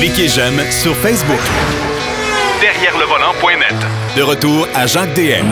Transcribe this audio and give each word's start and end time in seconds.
Cliquez 0.00 0.28
j'aime 0.28 0.58
sur 0.70 0.94
Facebook. 0.96 1.38
Derrière 2.62 2.96
le 2.98 3.04
volant.net. 3.04 3.74
De 4.16 4.22
retour 4.22 4.66
à 4.74 4.86
Jacques 4.86 5.12
DM. 5.14 5.44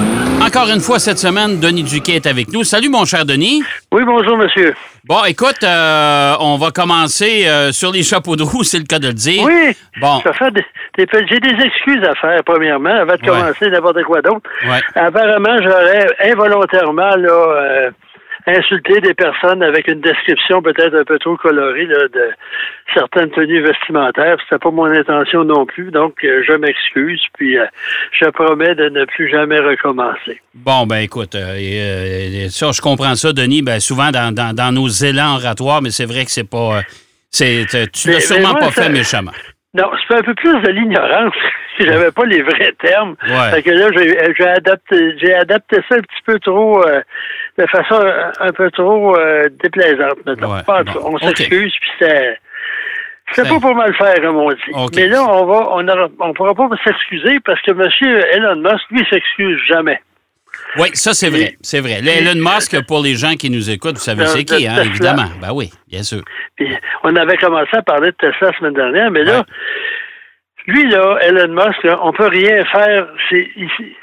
Encore 0.43 0.69
une 0.71 0.81
fois 0.81 0.99
cette 0.99 1.19
semaine, 1.19 1.61
Denis 1.61 1.83
Duquet 1.83 2.15
est 2.15 2.27
avec 2.27 2.49
nous. 2.53 2.65
Salut 2.65 2.89
mon 2.89 3.05
cher 3.05 3.27
Denis. 3.27 3.63
Oui, 3.93 4.03
bonjour 4.07 4.39
monsieur. 4.39 4.75
Bon, 5.05 5.23
écoute, 5.25 5.63
euh, 5.63 6.35
on 6.41 6.57
va 6.57 6.71
commencer 6.71 7.47
euh, 7.47 7.71
sur 7.71 7.93
les 7.93 8.03
chapeaux 8.03 8.35
de 8.37 8.43
roue, 8.43 8.65
c'est 8.65 8.79
le 8.79 8.85
cas 8.85 8.99
de 8.99 9.09
le 9.09 9.13
dire. 9.15 9.45
Oui. 9.45 9.77
Bon. 10.01 10.21
Ça 10.23 10.33
fait 10.33 10.51
des- 10.53 10.65
des- 10.99 11.27
J'ai 11.31 11.39
des 11.39 11.63
excuses 11.65 12.03
à 12.05 12.15
faire, 12.15 12.41
premièrement, 12.45 12.91
avant 12.91 13.15
de 13.15 13.21
Ouais. 13.21 13.27
commencer 13.29 13.69
n'importe 13.71 14.03
quoi 14.05 14.23
d'autre. 14.23 14.49
Ouais. 14.67 14.81
Apparemment, 14.95 15.57
j'aurais 15.63 16.07
involontairement 16.33 17.15
là, 17.17 17.31
euh, 17.31 17.91
insulté 18.47 19.01
des 19.01 19.15
personnes 19.15 19.63
avec 19.63 19.89
une 19.89 20.01
description 20.01 20.63
peut-être 20.63 20.95
un 20.95 21.05
peu 21.05 21.19
trop 21.19 21.37
colorée 21.37 21.87
là, 21.87 22.07
de 22.09 22.31
certaines 22.95 23.31
tenues 23.31 23.61
vestimentaires. 23.63 24.37
C'était 24.45 24.59
pas 24.61 24.71
mon 24.71 24.85
intention 24.87 25.45
non 25.45 25.67
plus, 25.67 25.91
donc 25.91 26.15
euh, 26.25 26.43
je 26.47 26.53
m'excuse, 26.53 27.23
puis 27.37 27.59
euh, 27.59 27.65
je 28.13 28.27
promets 28.31 28.75
de 28.75 28.89
ne 28.89 29.05
plus 29.05 29.29
jamais 29.31 29.59
recommencer. 29.59 30.41
Bon, 30.55 30.87
ben 30.87 30.99
écoute, 30.99 31.35
euh, 31.35 31.57
euh, 31.59 32.49
ça, 32.49 32.71
je 32.73 32.81
comprends 32.81 33.15
ça, 33.17 33.33
Denis. 33.33 33.63
Ben, 33.63 33.81
souvent 33.81 34.11
dans, 34.11 34.33
dans- 34.35 34.55
dans 34.55 34.73
nos 34.73 34.89
élans 34.89 35.37
oratoires, 35.37 35.83
mais 35.83 35.91
c'est 35.91 36.07
vrai 36.07 36.25
que 36.25 36.31
c'est 36.31 36.49
pas. 36.49 36.83
c'est, 37.31 37.67
tu 37.93 38.11
l'as 38.11 38.21
sûrement 38.21 38.51
moi, 38.53 38.61
pas 38.61 38.71
ça- 38.71 38.83
fait 38.85 38.91
méchamment. 38.91 39.33
Non, 39.75 39.91
c'est 40.09 40.15
un 40.17 40.23
peu 40.23 40.35
plus 40.35 40.59
de 40.63 40.71
l'ignorance. 40.71 41.35
J'avais 41.79 42.11
pas 42.11 42.25
les 42.25 42.41
vrais 42.41 42.73
termes. 42.81 43.15
Ouais. 43.29 43.51
Fait 43.51 43.63
que 43.63 43.71
là, 43.71 43.89
j'ai 43.95 44.17
j'ai 44.39 44.49
adapté, 44.49 45.19
j'ai 45.21 45.35
adapté 45.35 45.77
ça 45.87 45.97
un 45.97 46.01
petit 46.01 46.23
peu 46.25 46.39
trop, 46.39 46.83
euh, 46.89 47.03
de 47.59 47.67
façon 47.67 48.01
un, 48.41 48.53
peu 48.53 48.71
trop 48.71 49.17
euh, 49.17 49.49
déplaisante. 49.63 50.19
Ouais, 50.27 50.63
Pas 50.67 50.83
bon, 50.85 50.93
on 51.15 51.19
s'excuse, 51.19 51.75
puis 51.81 51.91
C'est- 53.33 53.43
pas 53.49 53.59
pour 53.61 53.75
mal 53.75 53.95
faire, 53.97 54.15
comme 54.23 54.37
on 54.37 54.51
dit. 54.51 54.91
Mais 54.97 55.09
là, 55.09 55.25
on 55.25 55.47
va, 55.47 55.69
on 55.73 55.89
aura- 55.89 56.09
on 56.21 56.33
pourra 56.33 56.55
pas 56.55 56.69
s'excuser 56.85 57.41
parce 57.45 57.61
que 57.63 57.71
M. 57.73 57.89
Elon 58.33 58.57
Musk, 58.57 58.85
lui, 58.91 59.05
s'excuse 59.11 59.59
jamais. 59.69 60.01
Oui, 60.79 60.89
ça, 60.95 61.13
c'est 61.13 61.29
vrai. 61.29 61.55
C'est 61.61 61.81
vrai. 61.81 62.01
Elon 62.07 62.41
Musk, 62.41 62.87
pour 62.87 63.03
les 63.03 63.15
gens 63.15 63.35
qui 63.35 63.51
nous 63.51 63.69
écoutent, 63.71 63.97
vous 63.97 64.01
savez 64.01 64.27
c'est 64.27 64.45
qui, 64.45 64.67
hein, 64.67 64.83
évidemment. 64.85 65.27
Ben 65.41 65.51
oui, 65.53 65.71
bien 65.89 66.03
sûr. 66.03 66.23
Puis 66.57 66.69
on 67.05 67.15
avait 67.17 67.37
commencé 67.37 67.71
à 67.77 67.83
parler 67.83 68.11
de 68.11 68.17
Tesla 68.17 68.51
la 68.51 68.59
semaine 68.59 68.75
dernière, 68.75 69.11
mais 69.11 69.25
là, 69.25 69.39
Ouais. 69.39 69.45
Lui, 70.67 70.89
là, 70.91 71.19
Elon 71.23 71.55
Musk, 71.55 71.83
là, 71.85 71.99
on 72.03 72.13
peut 72.13 72.27
rien 72.27 72.65
faire. 72.65 73.07
C'est 73.31 73.49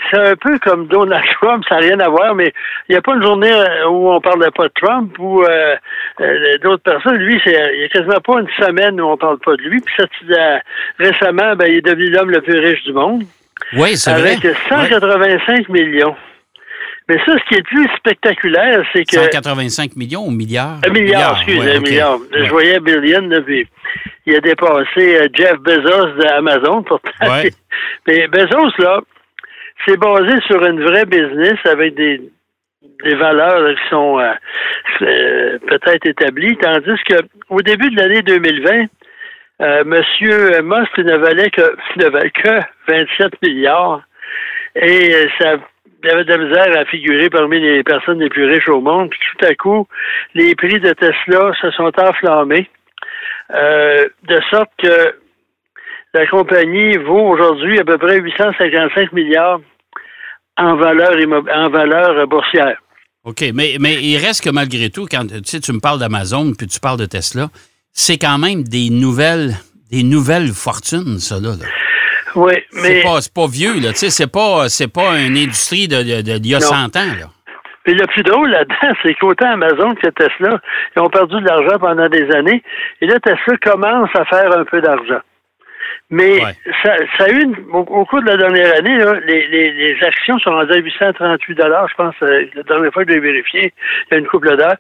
c'est 0.10 0.18
un 0.18 0.36
peu 0.36 0.58
comme 0.60 0.88
Donald 0.88 1.24
Trump, 1.42 1.64
ça 1.68 1.76
n'a 1.76 1.82
rien 1.82 2.00
à 2.00 2.08
voir, 2.08 2.36
mais 2.36 2.54
il 2.88 2.94
n'y 2.94 2.98
a 2.98 3.02
pas 3.02 3.16
une 3.16 3.24
journée 3.24 3.52
euh, 3.52 3.88
où 3.90 4.10
on 4.10 4.16
ne 4.16 4.20
parlait 4.20 4.52
pas 4.52 4.68
de 4.68 4.74
Trump 4.82 5.14
ou 5.20 5.44
euh, 5.44 5.76
euh, 6.22 6.58
d'autres 6.64 6.84
personnes. 6.84 7.18
Lui, 7.18 7.42
c'est 7.44 7.52
il 7.74 7.80
n'y 7.80 7.84
a 7.86 7.90
quasiment 7.90 8.22
pas 8.22 8.40
une 8.40 8.66
semaine 8.66 9.00
où 9.02 9.06
on 9.06 9.12
ne 9.12 9.18
parle 9.18 9.40
pas 9.40 9.56
de 9.58 9.62
lui. 9.64 9.82
Puis 9.82 9.94
ça, 9.98 10.06
euh, 10.06 10.60
récemment, 11.00 11.56
ben, 11.56 11.66
il 11.66 11.78
est 11.78 11.86
devenu 11.86 12.10
l'homme 12.10 12.32
le 12.32 12.42
plus 12.42 12.60
riche 12.60 12.84
du 12.84 12.94
monde. 12.94 13.24
Oui, 13.74 13.98
c'est 13.98 14.14
vrai. 14.14 14.38
Avec 14.38 14.56
185 14.70 15.68
millions. 15.70 16.16
Mais 17.10 17.18
ça, 17.26 17.34
ce 17.38 17.50
qui 17.50 17.60
est 17.60 17.64
plus 17.64 17.88
spectaculaire, 17.98 18.84
c'est 18.94 19.04
que... 19.04 19.18
185 19.18 19.96
millions 19.96 20.26
ou 20.26 20.32
milliards? 20.32 20.80
Un 20.88 20.92
milliard, 20.92 21.36
excusez, 21.38 21.60
ouais, 21.60 21.76
un 21.76 21.80
milliard. 21.80 22.20
Ouais. 22.20 22.46
Je 22.46 22.50
voyais 22.50 22.80
Billion, 22.80 23.30
il 24.26 24.36
a 24.36 24.40
dépassé 24.40 25.18
euh, 25.18 25.28
Jeff 25.34 25.58
Bezos 25.60 26.14
d'Amazon, 26.20 26.84
pourtant. 26.84 27.12
Ouais. 27.22 27.52
Mais 28.08 28.28
Bezos, 28.28 28.72
là, 28.80 29.02
c'est 29.86 29.98
basé 29.98 30.40
sur 30.48 30.64
une 30.66 30.82
vraie 30.82 31.06
business 31.06 31.58
avec 31.66 31.96
des, 31.96 32.22
des 33.04 33.16
valeurs 33.16 33.60
là, 33.60 33.74
qui 33.74 33.90
sont 33.90 34.20
euh, 34.20 34.34
euh, 35.02 35.60
peut-être 35.68 36.08
établies, 36.08 36.58
tandis 36.58 37.02
que 37.08 37.16
au 37.50 37.62
début 37.62 37.90
de 37.90 37.98
l'année 37.98 38.22
2020, 38.22 38.86
euh, 39.62 39.84
Monsieur 39.86 40.62
Musk 40.62 40.98
ne 40.98 41.18
valait 41.18 41.50
que, 41.50 41.76
ne 41.98 42.10
valait 42.10 42.32
que 42.32 42.60
27 42.88 43.42
milliards 43.42 44.02
et 44.76 45.14
euh, 45.14 45.28
ça 45.40 45.56
il 46.04 46.10
avait 46.10 46.26
de 46.26 46.30
la 46.30 46.38
misère 46.38 46.78
à 46.78 46.86
figurer 46.86 47.30
parmi 47.30 47.60
les 47.60 47.84
personnes 47.84 48.20
les 48.20 48.30
plus 48.30 48.46
riches 48.46 48.68
au 48.68 48.82
monde. 48.82 49.10
Puis 49.10 49.20
tout 49.32 49.46
à 49.46 49.56
coup, 49.56 49.88
les 50.34 50.54
prix 50.56 50.80
de 50.80 50.92
Tesla 50.94 51.54
se 51.62 51.72
sont 51.72 51.92
enflammés, 51.98 52.70
euh, 53.54 54.08
de 54.24 54.42
sorte 54.50 54.70
que 54.78 55.16
la 56.14 56.28
compagnie 56.28 56.98
vaut 56.98 57.30
aujourd'hui 57.30 57.80
à 57.80 57.84
peu 57.84 57.98
près 57.98 58.20
855 58.20 59.14
milliards 59.14 59.62
en 60.58 60.76
valeur, 60.76 61.14
en 61.54 61.70
valeur 61.70 62.28
boursière. 62.28 62.78
OK, 63.24 63.44
mais, 63.54 63.76
il 63.76 64.18
reste 64.18 64.44
que 64.44 64.50
malgré 64.50 64.90
tout, 64.90 65.08
quand 65.10 65.26
tu 65.26 65.40
sais, 65.46 65.60
tu 65.62 65.72
me 65.72 65.80
parles 65.80 66.00
d'Amazon 66.00 66.54
puis 66.54 66.68
tu 66.68 66.80
parles 66.80 67.00
de 67.00 67.06
Tesla, 67.06 67.48
c'est 67.94 68.18
quand 68.18 68.38
même 68.38 68.64
des 68.64 68.90
nouvelles, 68.90 69.56
des 69.90 70.04
nouvelles 70.04 70.50
fortunes, 70.50 71.20
ça, 71.20 71.40
là. 71.40 71.54
Oui, 72.36 72.54
C'est 72.72 72.82
mais 72.82 73.02
pas, 73.04 73.22
c'est 73.22 73.34
pas 73.34 73.48
vieux, 73.48 73.80
là. 73.82 73.90
Tu 73.92 74.00
sais, 74.00 74.10
c'est 74.10 74.32
pas, 74.32 74.66
pas 74.94 75.20
une 75.20 75.38
industrie 75.38 75.88
de, 75.88 75.98
de- 75.98 76.22
de- 76.22 76.38
d'il 76.40 76.52
y 76.52 76.56
a 76.56 76.60
Non. 76.60 76.66
100 76.66 76.96
ans, 76.98 77.14
là. 77.20 77.28
puis 77.84 77.94
le 77.94 78.06
plus 78.08 78.24
drôle 78.24 78.50
là-dedans, 78.50 78.96
c'est 79.04 79.14
qu'autant 79.16 79.52
Amazon 79.54 79.94
que 79.96 80.08
Tesla, 80.10 80.60
ils 80.96 81.00
ont 81.02 81.10
perdu 81.10 81.36
de 81.42 81.46
l'argent 81.48 81.78
pendant 81.80 82.08
des 82.10 82.30
années. 82.32 82.64
Et 83.02 83.08
là, 83.08 83.20
Tesla 83.20 83.58
commence 83.62 84.10
à 84.16 84.26
faire 84.26 84.58
un 84.58 84.64
peu 84.66 84.82
d'argent. 84.82 85.20
Mais 86.10 86.44
Ouais. 86.44 86.54
ça, 86.84 86.96
ça 87.18 87.24
a 87.26 87.30
eu, 87.30 87.42
une- 87.44 87.56
au, 87.72 87.80
au 87.80 88.06
cours 88.06 88.22
de 88.22 88.28
la 88.28 88.38
dernière 88.38 88.76
année, 88.78 88.98
là, 88.98 89.14
les, 89.26 89.48
les, 89.48 89.72
les 89.72 90.04
actions 90.04 90.38
sont 90.40 90.52
rendues 90.52 90.74
à 90.74 90.78
838 90.78 91.58
je 91.60 91.96
pense, 91.96 92.16
euh, 92.24 92.46
la 92.56 92.64
dernière 92.64 92.94
fois 92.94 93.04
que 93.06 93.12
j'ai 93.14 93.20
vérifié, 93.20 93.74
il 94.10 94.14
y 94.14 94.16
a 94.16 94.20
une 94.20 94.28
couple 94.28 94.56
d'heures. 94.56 94.76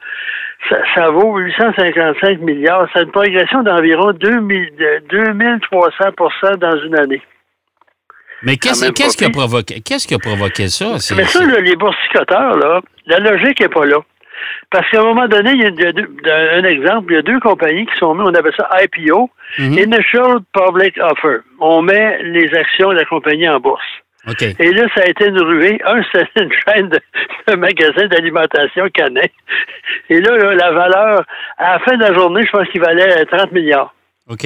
Ça, 0.69 0.77
ça 0.95 1.09
vaut 1.09 1.37
855 1.37 2.39
milliards. 2.39 2.87
C'est 2.93 3.03
une 3.03 3.11
progression 3.11 3.63
d'environ 3.63 4.11
2000 4.13 4.75
de 4.77 5.03
2300% 5.09 6.57
dans 6.57 6.77
une 6.83 6.95
année. 6.97 7.21
Mais 8.43 8.57
qu'est-ce, 8.57 9.17
qui 9.17 9.25
a 9.25 9.29
provoqué, 9.29 9.81
qu'est-ce 9.81 10.07
qui 10.07 10.13
a 10.13 10.19
provoqué 10.19 10.67
ça? 10.67 10.93
Mais 11.15 11.23
ça, 11.25 11.45
là, 11.45 11.59
les 11.59 11.75
boursicoteurs, 11.75 12.57
là, 12.57 12.81
la 13.07 13.19
logique 13.19 13.59
n'est 13.61 13.69
pas 13.69 13.85
là. 13.85 13.97
Parce 14.69 14.89
qu'à 14.89 14.99
un 14.99 15.03
moment 15.05 15.27
donné, 15.27 15.51
il 15.51 15.61
y 15.61 15.65
a, 15.65 15.91
deux- 15.91 16.09
un 16.25 16.63
exemple, 16.65 17.13
il 17.13 17.15
y 17.15 17.19
a 17.19 17.21
deux 17.21 17.39
compagnies 17.39 17.85
qui 17.85 17.95
sont 17.99 18.13
mises, 18.15 18.25
on 18.27 18.33
appelle 18.33 18.53
ça 18.57 18.69
IPO, 18.83 19.29
Mhm. 19.59 19.77
Initial 19.77 20.37
Public 20.53 20.97
Offer. 20.99 21.37
On 21.59 21.81
met 21.83 22.21
les 22.23 22.53
actions 22.55 22.89
de 22.89 22.95
la 22.95 23.05
compagnie 23.05 23.47
en 23.47 23.59
bourse. 23.59 23.83
Et 24.59 24.71
là, 24.71 24.85
ça 24.95 25.01
a 25.01 25.07
été 25.09 25.27
une 25.27 25.39
ruée. 25.39 25.79
Un, 25.85 26.01
c'est 26.11 26.27
une 26.41 26.49
chaîne 26.67 26.89
de, 26.89 26.99
un 27.47 27.55
magasin 27.57 28.07
d'alimentation 28.07 28.87
canin. 28.93 29.21
Et 30.09 30.19
là, 30.21 30.35
là, 30.37 30.55
la 30.55 30.71
valeur, 30.71 31.23
à 31.57 31.73
la 31.73 31.79
fin 31.79 31.95
de 31.97 32.01
la 32.01 32.13
journée, 32.13 32.41
je 32.45 32.51
pense 32.51 32.67
qu'il 32.69 32.81
valait 32.81 33.19
euh, 33.21 33.25
30 33.25 33.51
milliards. 33.51 33.93
OK. 34.29 34.45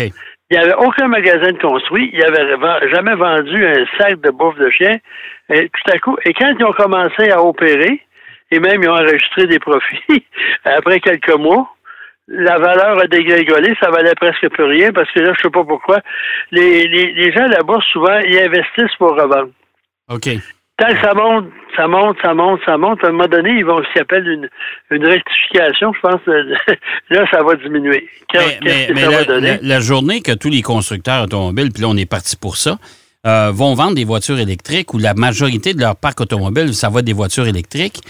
Il 0.49 0.57
n'y 0.57 0.63
avait 0.63 0.75
aucun 0.75 1.07
magasin 1.07 1.51
de 1.51 1.57
construit. 1.57 2.09
Il 2.13 2.19
n'avait 2.19 2.89
jamais 2.89 3.15
vendu 3.15 3.65
un 3.65 3.85
sac 3.97 4.21
de 4.21 4.29
bouffe 4.31 4.57
de 4.57 4.69
chien. 4.69 4.97
Et 5.49 5.69
tout 5.69 5.91
à 5.91 5.99
coup, 5.99 6.17
et 6.25 6.33
quand 6.33 6.53
ils 6.57 6.65
ont 6.65 6.73
commencé 6.73 7.29
à 7.31 7.43
opérer, 7.43 8.01
et 8.51 8.59
même 8.59 8.81
ils 8.81 8.89
ont 8.89 8.93
enregistré 8.93 9.45
des 9.47 9.59
profits 9.59 10.25
après 10.65 10.99
quelques 11.01 11.37
mois, 11.37 11.69
la 12.29 12.57
valeur 12.59 12.99
a 12.99 13.07
dégringolé, 13.07 13.73
ça 13.81 13.89
valait 13.89 14.15
presque 14.15 14.49
plus 14.49 14.63
rien 14.65 14.91
parce 14.91 15.09
que 15.11 15.19
là, 15.19 15.33
je 15.35 15.43
sais 15.43 15.49
pas 15.49 15.63
pourquoi. 15.63 15.99
Les, 16.51 17.31
gens 17.31 17.45
à 17.45 17.47
la 17.47 17.63
bourse, 17.63 17.85
souvent, 17.87 18.19
ils 18.19 18.39
investissent 18.39 18.95
pour 18.97 19.11
revendre. 19.11 19.51
OK. 20.09 20.29
Tant 20.77 20.93
que 20.93 21.01
ça 21.01 21.13
monte, 21.15 21.45
ça 21.75 21.87
monte, 21.87 22.17
ça 22.21 22.33
monte, 22.35 22.59
ça 22.65 22.77
monte, 22.77 23.03
à 23.03 23.07
un 23.07 23.11
moment 23.11 23.27
donné, 23.27 23.49
ils 23.51 23.65
vont 23.65 23.81
ce 23.83 23.91
qu'ils 23.93 24.01
appellent 24.01 24.27
une, 24.27 24.47
une 24.91 25.05
rectification, 25.07 25.91
je 25.93 25.99
pense. 26.01 26.21
euh, 26.27 26.55
là, 27.09 27.25
ça 27.31 27.41
va 27.43 27.55
diminuer. 27.55 28.07
Mais, 28.33 28.39
mais- 28.63 28.87
que 28.87 28.93
mais 28.93 29.01
ça 29.01 29.09
la, 29.11 29.17
va 29.17 29.23
donner? 29.23 29.47
la- 29.49 29.57
la 29.61 29.79
journée 29.79 30.21
que 30.21 30.33
tous 30.33 30.49
les 30.49 30.61
constructeurs 30.61 31.23
automobiles, 31.23 31.71
puis 31.73 31.81
là, 31.81 31.87
on 31.89 31.97
est 31.97 32.09
parti 32.09 32.35
pour 32.37 32.57
ça, 32.57 32.77
euh, 33.25 33.51
vont 33.51 33.73
vendre 33.73 33.95
des 33.95 34.05
voitures 34.05 34.39
électriques 34.39 34.93
ou 34.93 34.99
la 34.99 35.15
majorité 35.15 35.73
de 35.73 35.81
leur 35.81 35.95
parc 35.95 36.21
automobile, 36.21 36.73
ça 36.75 36.89
va 36.89 36.99
être 36.99 37.05
des 37.05 37.13
voitures 37.13 37.47
électriques, 37.47 38.01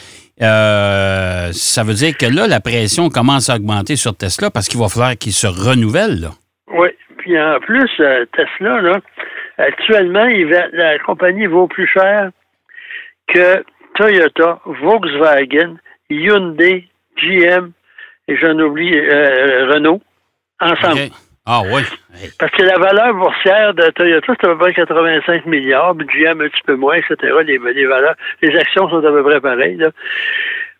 euh, 0.42 1.50
ça 1.54 1.84
veut 1.84 1.94
dire 1.94 2.16
que 2.18 2.26
là, 2.26 2.48
la 2.48 2.60
pression 2.60 3.10
commence 3.10 3.50
à 3.50 3.56
augmenter 3.56 3.96
sur 3.96 4.16
Tesla 4.16 4.50
parce 4.52 4.68
qu'il 4.68 4.80
va 4.80 4.90
falloir 4.90 5.18
qu'ils 5.18 5.32
se 5.34 5.48
renouvellent. 5.48 6.20
Là. 6.22 6.30
Oui. 6.74 6.90
Puis 7.20 7.40
en 7.40 7.60
plus, 7.62 7.90
euh, 8.02 8.26
Tesla, 8.36 8.82
là, 8.82 9.00
actuellement, 9.58 10.26
il 10.26 10.46
va- 10.48 10.68
la 10.74 11.00
compagnie 11.00 11.46
vaut 11.48 11.68
plus 11.68 11.88
cher 11.88 12.30
que 13.28 13.64
Toyota, 13.96 14.60
Volkswagen, 14.66 15.78
Hyundai, 16.10 16.88
GM 17.18 17.72
et 18.28 18.38
j'en 18.38 18.60
oublie 18.60 18.98
euh, 18.98 19.72
Renault 19.74 20.02
ensemble. 20.60 21.12
Ah 21.46 21.62
oui. 21.64 21.82
Parce 22.40 22.52
que 22.52 22.64
la 22.64 22.78
valeur 22.78 23.14
boursière 23.14 23.74
de 23.74 23.90
Toyota, 23.92 24.34
c'est 24.40 24.48
à 24.48 24.50
peu 24.50 24.58
près 24.58 24.74
85 24.74 25.46
milliards, 25.46 25.96
puis 25.96 26.08
GM 26.08 26.42
un 26.42 26.50
petit 26.50 26.62
peu 26.66 26.76
moins, 26.76 26.96
etc. 26.96 27.16
Les, 27.46 27.58
les 27.58 27.86
valeurs, 27.86 28.16
les 28.42 28.54
actions 28.58 28.90
sont 28.90 28.98
à 28.98 29.12
peu 29.12 29.24
près 29.24 29.40
pareilles. 29.40 29.78
Là. 29.78 29.92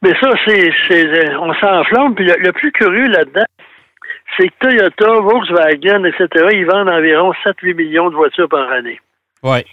Mais 0.02 0.14
ça, 0.20 0.32
c'est, 0.46 0.72
c'est, 0.88 1.06
euh, 1.06 1.40
on 1.40 1.54
s'enflamme. 1.54 2.16
Puis 2.16 2.26
le, 2.26 2.36
le 2.40 2.52
plus 2.52 2.72
curieux 2.74 3.08
là-dedans, 3.08 3.46
c'est 4.36 4.50
que 4.50 4.54
Toyota, 4.60 5.22
Volkswagen, 5.22 6.04
etc., 6.04 6.50
ils 6.52 6.66
vendent 6.66 6.90
environ 6.90 7.32
7-8 7.46 7.76
millions 7.76 8.10
de 8.10 8.16
voitures 8.16 8.50
par 8.50 8.70
année. 8.70 9.00
Oui. 9.44 9.64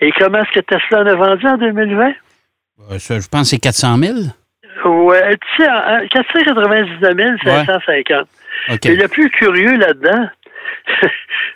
Et 0.00 0.10
comment 0.18 0.38
est-ce 0.42 0.60
que 0.60 0.64
Tesla 0.64 1.02
en 1.02 1.06
a 1.06 1.14
vendu 1.14 1.46
en 1.46 1.56
2020? 1.56 2.12
Euh, 2.90 2.98
ça, 2.98 3.18
Je 3.20 3.28
pense 3.28 3.42
que 3.42 3.46
c'est 3.48 3.58
400 3.58 3.96
000. 3.98 4.14
Ouais, 4.84 5.36
tu 5.36 5.62
sais, 5.64 5.68
en- 5.68 6.02
en 6.04 6.06
499 6.08 7.38
550. 7.44 8.26
OK. 8.70 8.86
Et 8.86 8.96
le 8.96 9.08
plus 9.08 9.28
curieux 9.30 9.74
là-dedans, 9.76 10.28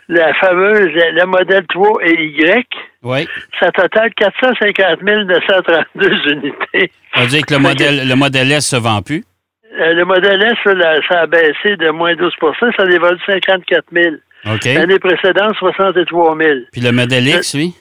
la 0.09 0.33
fameuse, 0.35 0.89
le 0.93 1.25
modèle 1.25 1.65
3 1.67 1.99
et 2.03 2.25
Y, 2.25 2.65
oui. 3.03 3.27
ça 3.59 3.71
totale 3.71 4.13
450 4.15 5.01
932 5.01 6.31
unités. 6.31 6.91
Ça 7.13 7.21
veut 7.21 7.27
dire 7.27 7.45
que 7.45 7.53
le 7.53 7.59
modèle, 7.59 8.07
le 8.07 8.15
modèle 8.15 8.51
S 8.51 8.67
se 8.67 8.75
vend 8.75 9.01
plus? 9.01 9.23
Euh, 9.79 9.93
le 9.93 10.05
modèle 10.05 10.41
S, 10.43 10.57
ça 11.09 11.21
a 11.21 11.27
baissé 11.27 11.75
de 11.77 11.89
moins 11.89 12.13
12% 12.13 12.75
ça 12.75 12.83
a 12.83 12.87
dévalu 12.87 13.17
54 13.25 13.85
000. 13.91 14.15
L'année 14.65 14.99
précédente, 14.99 15.55
63 15.57 16.37
000. 16.37 16.59
Puis 16.71 16.81
le 16.81 16.91
modèle 16.91 17.27
X, 17.27 17.53
oui? 17.55 17.73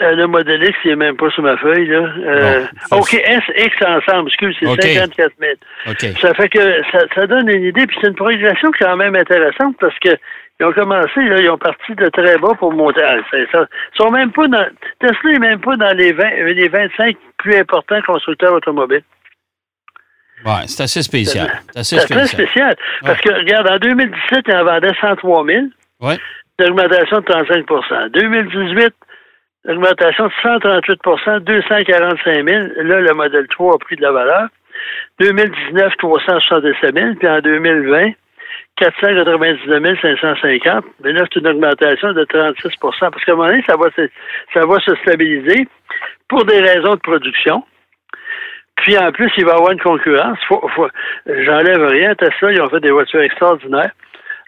Euh, 0.00 0.14
le 0.14 0.26
modèle 0.26 0.62
X, 0.64 0.78
il 0.84 0.90
n'est 0.90 0.96
même 0.96 1.16
pas 1.16 1.30
sur 1.30 1.42
ma 1.42 1.56
feuille. 1.58 1.86
Là. 1.86 1.98
Euh, 1.98 2.64
OK, 2.92 3.12
S, 3.14 3.42
X 3.56 3.76
ensemble, 3.86 4.28
excuse, 4.28 4.56
c'est 4.58 4.66
54 4.66 5.32
000. 5.38 6.14
Ça 6.20 6.32
fait 6.34 6.48
que 6.48 6.82
ça, 7.14 7.26
donne 7.26 7.48
une 7.48 7.64
idée, 7.64 7.86
puis 7.86 7.96
c'est 8.00 8.08
une 8.08 8.14
progression 8.14 8.70
quand 8.78 8.96
même 8.96 9.14
intéressante 9.14 9.76
parce 9.78 9.98
que 9.98 10.16
ils 10.58 10.66
ont 10.66 10.72
commencé, 10.72 11.20
là, 11.22 11.40
ils 11.40 11.50
ont 11.50 11.56
parti 11.56 11.94
de 11.94 12.08
très 12.10 12.36
bas 12.36 12.52
pour 12.58 12.72
monter. 12.72 13.00
Ah, 13.02 13.16
ils 13.32 13.46
sont 13.94 14.10
même 14.10 14.30
pas 14.30 14.46
dans. 14.46 14.66
Tesla 15.00 15.32
n'est 15.32 15.38
même 15.38 15.60
pas 15.60 15.76
dans 15.76 15.96
les, 15.96 16.12
20, 16.12 16.30
les 16.52 16.68
25 16.68 17.16
plus 17.38 17.56
importants 17.56 18.00
constructeurs 18.02 18.52
automobiles. 18.52 19.02
Oui, 20.44 20.52
c'est 20.66 20.82
assez 20.82 21.02
spécial. 21.02 21.50
C'est 21.82 22.06
très 22.06 22.26
spécial. 22.26 22.76
Parce 23.02 23.20
que, 23.20 23.30
regarde, 23.30 23.70
en 23.70 23.76
2017, 23.78 24.44
ils 24.48 24.54
en 24.54 24.64
vendaient 24.64 24.94
103 25.00 25.46
000. 25.46 25.64
Oui. 26.00 26.14
Une 26.58 26.66
augmentation 26.66 27.20
de 27.20 27.24
35 27.24 28.12
2018, 28.12 28.94
augmentation 29.68 30.26
de 30.26 30.32
138% 30.42 31.40
245 31.40 32.48
000. 32.48 32.58
Là, 32.82 33.00
le 33.00 33.14
modèle 33.14 33.46
3 33.48 33.74
a 33.74 33.78
pris 33.78 33.96
de 33.96 34.02
la 34.02 34.12
valeur. 34.12 34.48
2019, 35.20 35.96
367 35.98 36.94
000. 36.94 37.14
Puis 37.16 37.28
en 37.28 37.40
2020, 37.40 38.12
499 38.76 40.00
550. 40.00 40.84
Mais 41.04 41.12
là, 41.12 41.24
c'est 41.32 41.40
une 41.40 41.48
augmentation 41.48 42.12
de 42.12 42.24
36% 42.24 42.98
Parce 43.00 43.24
qu'à 43.24 43.32
un 43.32 43.36
moment 43.36 43.48
donné, 43.48 43.62
ça 43.68 43.76
va, 43.76 43.88
ça 44.54 44.66
va 44.66 44.80
se 44.80 44.94
stabiliser 44.96 45.68
pour 46.28 46.44
des 46.44 46.60
raisons 46.60 46.94
de 46.94 47.00
production. 47.00 47.64
Puis 48.76 48.96
en 48.96 49.12
plus, 49.12 49.30
il 49.36 49.44
va 49.44 49.52
y 49.52 49.54
avoir 49.54 49.72
une 49.72 49.80
concurrence. 49.80 50.38
J'enlève 51.26 51.86
rien. 51.86 52.14
Tesla, 52.14 52.52
ils 52.52 52.62
ont 52.62 52.70
fait 52.70 52.80
des 52.80 52.90
voitures 52.90 53.20
extraordinaires. 53.20 53.90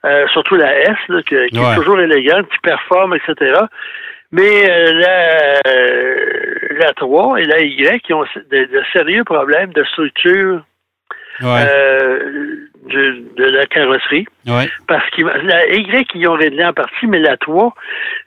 Euh, 0.04 0.26
surtout 0.32 0.56
la 0.56 0.80
S, 0.80 0.96
qui, 1.26 1.34
est 1.34 1.74
toujours 1.76 2.00
élégante, 2.00 2.48
qui 2.48 2.58
performe, 2.58 3.14
etc. 3.14 3.54
Mais 4.32 4.70
euh, 4.70 4.92
la, 4.94 5.60
euh, 5.66 6.54
la 6.78 6.92
3 6.94 7.40
et 7.40 7.44
la 7.44 7.60
Y 7.60 8.00
qui 8.00 8.12
ont 8.14 8.24
de, 8.50 8.82
sérieux 8.92 9.24
problèmes 9.24 9.72
de 9.72 9.84
structure 9.84 10.64
de, 11.40 13.22
de, 13.36 13.44
la 13.44 13.66
carrosserie. 13.66 14.26
Parce 14.88 15.08
que 15.10 15.22
la 15.22 15.66
Y, 15.66 16.06
ils 16.14 16.28
ont 16.28 16.34
réglé 16.34 16.64
en 16.64 16.72
partie, 16.72 17.06
mais 17.06 17.18
la 17.18 17.36
3, 17.36 17.74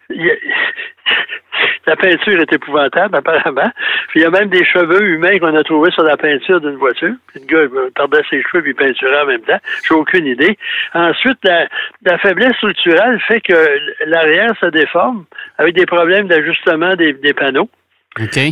la 1.87 1.95
peinture 1.95 2.39
est 2.39 2.53
épouvantable, 2.53 3.15
apparemment. 3.15 3.71
Puis 4.09 4.19
il 4.19 4.23
y 4.23 4.25
a 4.25 4.29
même 4.29 4.49
des 4.49 4.65
cheveux 4.65 5.03
humains 5.03 5.39
qu'on 5.39 5.55
a 5.55 5.63
trouvés 5.63 5.91
sur 5.91 6.03
la 6.03 6.17
peinture 6.17 6.61
d'une 6.61 6.75
voiture. 6.75 7.13
Puis 7.27 7.41
le 7.41 7.45
gars 7.45 7.89
perdait 7.95 8.21
ses 8.29 8.41
cheveux 8.43 8.67
et 8.67 8.73
peinturait 8.73 9.21
en 9.21 9.25
même 9.25 9.41
temps. 9.41 9.59
J'ai 9.87 9.95
aucune 9.95 10.25
idée. 10.25 10.57
Ensuite, 10.93 11.39
la, 11.43 12.17
faiblesse 12.19 12.55
structurelle 12.57 13.19
fait 13.27 13.41
que 13.41 13.53
l'arrière 14.05 14.53
se 14.59 14.67
déforme 14.67 15.25
avec 15.57 15.75
des 15.75 15.85
problèmes 15.85 16.27
d'ajustement 16.27 16.95
des 16.95 17.33
panneaux. 17.33 17.69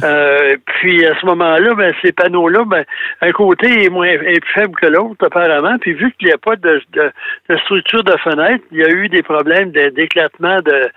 Euh, 0.04 0.58
puis 0.66 1.06
à 1.06 1.18
ce 1.20 1.26
moment-là, 1.26 1.74
ben, 1.76 1.94
ces 2.02 2.12
panneaux-là, 2.12 2.64
ben, 2.66 2.84
un 3.22 3.32
côté 3.32 3.86
est 3.86 3.90
moins 3.90 4.08
est 4.08 4.42
plus 4.42 4.54
faible 4.54 4.76
que 4.76 4.88
l'autre, 4.88 5.26
apparemment. 5.26 5.78
Puis 5.80 5.94
vu 5.94 6.12
qu'il 6.20 6.28
n'y 6.28 6.34
a 6.34 6.38
pas 6.38 6.56
de, 6.56 6.82
de, 6.94 7.58
structure 7.64 8.04
de 8.04 8.16
fenêtre, 8.18 8.64
il 8.72 8.80
y 8.80 8.84
a 8.84 8.90
eu 8.90 9.08
des 9.08 9.24
problèmes 9.24 9.72
d'éclatement 9.72 10.58
de, 10.62 10.90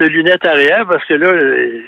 de, 0.00 0.06
lunettes 0.06 0.46
arrière 0.46 0.86
parce 0.88 1.04
que 1.04 1.14
là, 1.14 1.32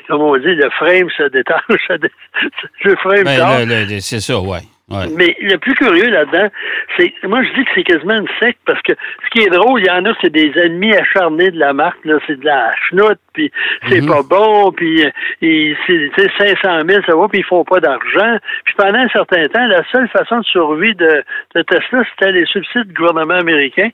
comme 0.09 0.21
on 0.21 0.37
dit, 0.37 0.55
le 0.55 0.69
frame 0.71 1.09
se 1.17 1.29
détache. 1.31 1.63
le 2.85 2.97
frame 2.97 3.25
ben, 3.25 4.01
C'est 4.01 4.21
ça, 4.21 4.39
ouais. 4.39 4.61
Mais 4.89 5.37
le 5.41 5.57
plus 5.59 5.75
curieux 5.75 6.09
là-dedans, 6.11 6.49
c'est 6.97 7.13
moi 7.25 7.43
je 7.43 7.53
dis 7.55 7.65
que 7.65 7.71
c'est 7.75 7.83
quasiment 7.83 8.15
une 8.15 8.29
secte 8.39 8.61
parce 8.67 8.81
que 8.83 8.93
ce 8.93 9.31
qui 9.31 9.45
est 9.45 9.51
drôle, 9.51 9.81
il 9.81 9.87
y 9.87 9.91
en 9.91 10.05
a, 10.05 10.13
c'est 10.23 10.33
des 10.33 10.53
ennemis 10.57 10.95
acharnés 10.95 11.51
de 11.51 11.59
la 11.59 11.73
marque, 11.73 12.05
là, 12.05 12.19
c'est 12.27 12.39
de 12.39 12.45
la 12.45 12.73
chenoute, 12.89 13.19
puis 13.33 13.51
c'est 13.89 14.01
mhm. 14.01 14.09
pas 14.09 14.23
bon, 14.23 14.71
puis 14.71 15.05
c'est 15.41 16.11
500 16.39 16.83
000, 16.89 17.03
ça 17.05 17.17
va, 17.17 17.27
puis 17.29 17.41
ils 17.41 17.45
font 17.45 17.65
pas 17.65 17.81
d'argent. 17.81 18.39
Puis 18.65 18.75
pendant 18.77 18.99
un 18.99 19.09
certain 19.09 19.45
temps, 19.47 19.67
la 19.67 19.83
seule 19.91 20.09
façon 20.09 20.39
de 20.39 20.45
survie 20.45 20.95
de, 20.95 21.25
de 21.57 21.63
Tesla, 21.63 22.05
c'était 22.11 22.31
les 22.31 22.47
subsides 22.47 22.87
du 22.87 22.95
gouvernement 22.95 23.35
américain 23.35 23.89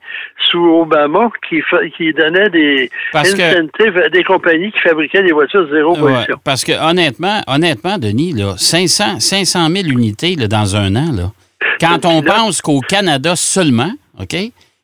sous 0.51 0.63
Obama 0.63 1.31
qui, 1.49 1.63
qui 1.97 2.13
donnait 2.13 2.49
des 2.49 2.91
incentives 3.13 3.97
à 3.97 4.09
des 4.09 4.23
compagnies 4.23 4.71
qui 4.71 4.79
fabriquaient 4.79 5.23
des 5.23 5.33
voitures 5.33 5.67
zéro 5.71 5.95
pollution. 5.95 6.37
parce 6.45 6.63
que 6.63 6.73
honnêtement, 6.87 7.41
honnêtement, 7.47 7.97
Denis, 7.97 8.33
là, 8.33 8.53
500, 8.57 9.19
500 9.19 9.69
000 9.69 9.87
unités 9.87 10.35
là, 10.35 10.47
dans 10.47 10.75
un 10.75 10.82
un 10.83 10.95
an. 10.95 11.11
Là. 11.11 11.31
Quand 11.79 12.05
on 12.05 12.21
pense 12.21 12.61
qu'au 12.61 12.79
Canada 12.81 13.35
seulement, 13.35 13.91
OK, 14.19 14.35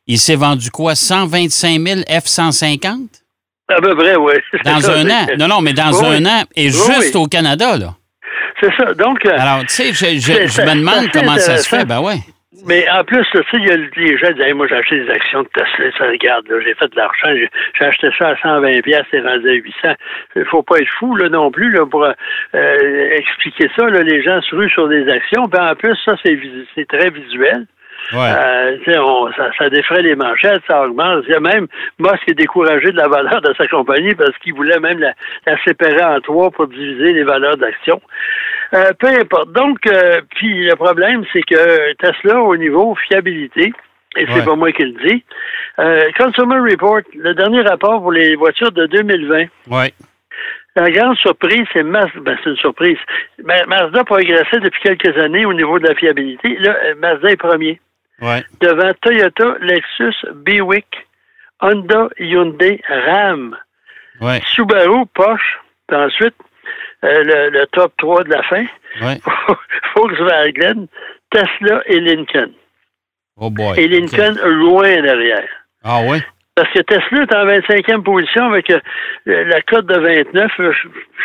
il 0.07 0.19
s'est 0.19 0.35
vendu 0.35 0.71
quoi? 0.71 0.95
125 0.95 1.87
000 1.87 1.99
F-150? 2.01 3.07
À 3.69 3.81
peu 3.81 3.95
près, 3.95 4.15
oui. 4.15 4.33
Dans 4.65 4.89
un 4.89 5.09
an. 5.09 5.27
Non, 5.37 5.47
non, 5.47 5.61
mais 5.61 5.73
dans 5.73 6.03
un 6.03 6.25
an, 6.25 6.43
et 6.55 6.69
juste 6.69 7.15
au 7.15 7.27
Canada, 7.27 7.77
là. 7.77 7.95
C'est 8.59 8.71
ça. 8.77 8.93
Donc. 8.93 9.25
Euh, 9.25 9.37
Alors, 9.37 9.61
tu 9.61 9.93
sais, 9.93 9.93
je, 9.93 10.61
me 10.61 10.75
demande 10.75 11.09
comment 11.13 11.37
ça 11.37 11.57
se 11.57 11.69
fait. 11.69 11.85
Ben 11.85 12.01
ouais. 12.01 12.19
Mais 12.65 12.87
en 12.89 13.03
plus, 13.03 13.25
tu 13.31 13.37
sais, 13.37 13.45
il 13.53 13.67
y 13.67 13.71
a 13.71 13.77
les 13.77 14.17
gens 14.17 14.27
qui 14.29 14.43
disent 14.43 14.53
Moi, 14.53 14.67
j'ai 14.67 14.75
acheté 14.75 15.03
des 15.03 15.09
actions 15.11 15.43
de 15.43 15.49
Tesla, 15.49 15.91
ça 15.97 16.07
regarde, 16.07 16.45
j'ai 16.63 16.73
fait 16.73 16.87
de 16.87 16.95
l'argent, 16.95 17.29
j'ai 17.77 17.85
acheté 17.85 18.09
ça 18.17 18.29
à 18.29 18.33
120$, 18.35 19.03
c'est 19.11 19.21
rendu 19.21 19.49
à 19.49 19.53
800$. 19.53 19.95
Il 20.35 20.45
faut 20.45 20.63
pas 20.63 20.77
être 20.77 20.89
fou 20.99 21.15
là, 21.15 21.29
non 21.29 21.51
plus 21.51 21.71
là, 21.71 21.85
pour 21.85 22.03
euh, 22.03 23.09
expliquer 23.15 23.69
ça. 23.77 23.89
Là, 23.89 24.01
les 24.01 24.21
gens 24.23 24.41
se 24.41 24.55
ruent 24.55 24.69
sur 24.69 24.87
des 24.87 25.07
actions. 25.09 25.47
Puis 25.47 25.61
en 25.61 25.75
plus, 25.75 25.95
ça, 26.05 26.15
c'est 26.23 26.87
très 26.87 27.09
visuel. 27.09 27.65
Ouais. 28.13 28.19
Euh, 28.19 28.77
ça, 29.35 29.51
ça, 29.57 29.69
défrait 29.69 30.01
les 30.01 30.15
manchettes, 30.15 30.63
ça 30.67 30.83
augmente. 30.83 31.25
Il 31.27 31.31
y 31.31 31.35
a 31.35 31.39
même 31.39 31.67
Musk 31.99 32.27
est 32.27 32.33
découragé 32.33 32.91
de 32.91 32.97
la 32.97 33.07
valeur 33.07 33.41
de 33.41 33.53
sa 33.55 33.67
compagnie 33.67 34.15
parce 34.15 34.35
qu'il 34.39 34.53
voulait 34.55 34.79
même 34.79 34.99
la, 34.99 35.13
la, 35.45 35.61
séparer 35.63 36.03
en 36.03 36.19
trois 36.19 36.49
pour 36.49 36.67
diviser 36.67 37.13
les 37.13 37.23
valeurs 37.23 37.57
d'action. 37.57 38.01
Euh, 38.73 38.91
peu 38.99 39.07
importe. 39.07 39.51
Donc, 39.51 39.79
euh, 39.87 40.21
puis 40.35 40.65
le 40.65 40.75
problème, 40.75 41.23
c'est 41.33 41.41
que 41.41 41.93
Tesla, 41.93 42.41
au 42.41 42.55
niveau 42.55 42.95
fiabilité, 43.07 43.73
et 44.15 44.25
c'est 44.27 44.45
pas 44.45 44.55
moi 44.55 44.71
qui 44.71 44.83
le 44.83 45.07
dis, 45.07 45.23
euh, 45.79 46.09
Consumer 46.17 46.71
Report, 46.71 47.01
le 47.15 47.33
dernier 47.33 47.61
rapport 47.61 48.01
pour 48.01 48.11
les 48.11 48.35
voitures 48.35 48.71
de 48.71 48.85
2020. 48.87 49.45
Ouais. 49.69 49.93
La 50.75 50.89
grande 50.91 51.17
surprise, 51.17 51.65
c'est 51.73 51.83
Mazda. 51.83 52.19
Ben, 52.21 52.37
c'est 52.43 52.51
une 52.51 52.57
surprise. 52.57 52.97
Ben, 53.43 53.65
Mazda 53.67 54.03
progressait 54.03 54.59
depuis 54.59 54.81
quelques 54.81 55.17
années 55.17 55.45
au 55.45 55.53
niveau 55.53 55.79
de 55.79 55.87
la 55.87 55.95
fiabilité. 55.95 56.57
Là, 56.59 56.75
Mazda 56.97 57.31
est 57.31 57.37
premier. 57.37 57.79
Ouais. 58.21 58.43
Devant 58.61 58.91
Toyota, 59.01 59.55
Lexus, 59.61 60.15
Buick, 60.35 61.07
Honda, 61.61 62.09
Hyundai, 62.19 62.81
Ram. 62.87 63.57
Subaru, 64.53 65.05
Porsche, 65.13 65.59
puis 65.87 65.97
ensuite 65.97 66.35
euh, 67.03 67.49
le, 67.51 67.65
top 67.67 67.93
3 67.97 68.23
de 68.23 68.29
la 68.29 68.43
fin. 68.43 68.65
Volkswagen, 69.95 70.87
Tesla 71.31 71.81
et 71.85 71.99
Lincoln. 71.99 72.51
Oh 73.37 73.49
boy. 73.49 73.79
Et 73.79 73.87
Lincoln 73.87 74.35
loin 74.43 75.01
derrière. 75.01 75.47
Ah 75.83 76.01
oui? 76.03 76.19
Parce 76.55 76.71
que 76.73 76.79
Tesla 76.79 77.23
est 77.23 77.35
en 77.35 77.45
25e 77.45 78.03
position 78.03 78.45
avec 78.45 78.69
euh, 78.69 78.79
la 79.25 79.61
cote 79.61 79.85
de 79.85 79.97
29. 79.97 80.51
Je 80.57 80.63
ne 80.63 80.71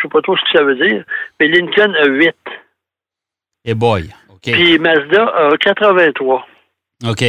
sais 0.01 0.07
pas 0.09 0.21
trop 0.21 0.37
ce 0.37 0.41
que 0.43 0.57
ça 0.57 0.63
veut 0.63 0.75
dire. 0.75 1.03
Mais 1.39 1.47
Lincoln 1.47 1.93
a 1.93 2.05
8. 2.05 2.35
Et 3.65 3.73
boy. 3.73 4.09
OK. 4.29 4.43
Puis 4.43 4.79
Mazda 4.79 5.25
a 5.25 5.57
83. 5.57 6.47
OK 7.05 7.23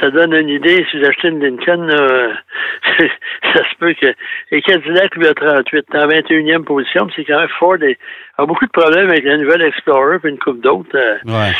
ça 0.00 0.10
donne 0.10 0.34
une 0.34 0.48
idée. 0.48 0.86
Si 0.90 0.98
vous 0.98 1.06
achetez 1.06 1.28
une 1.28 1.40
Lincoln, 1.40 1.88
ça 2.98 3.70
se 3.70 3.76
peut 3.78 3.94
que. 3.94 4.14
Et 4.50 4.62
Cadillac, 4.62 5.14
lui, 5.16 5.26
a 5.26 5.34
38, 5.34 5.86
en 5.94 6.08
21e 6.08 6.64
position. 6.64 7.08
C'est 7.14 7.24
quand 7.24 7.38
même 7.38 7.48
Ford 7.58 7.82
et, 7.82 7.98
a 8.38 8.46
beaucoup 8.46 8.66
de 8.66 8.70
problèmes 8.70 9.08
avec 9.08 9.24
la 9.24 9.38
nouvelle 9.38 9.62
Explorer 9.62 10.18
et 10.24 10.28
une 10.28 10.38
coupe 10.38 10.60
d'autres. 10.60 10.94
Euh, 10.94 11.16
ouais. 11.24 11.52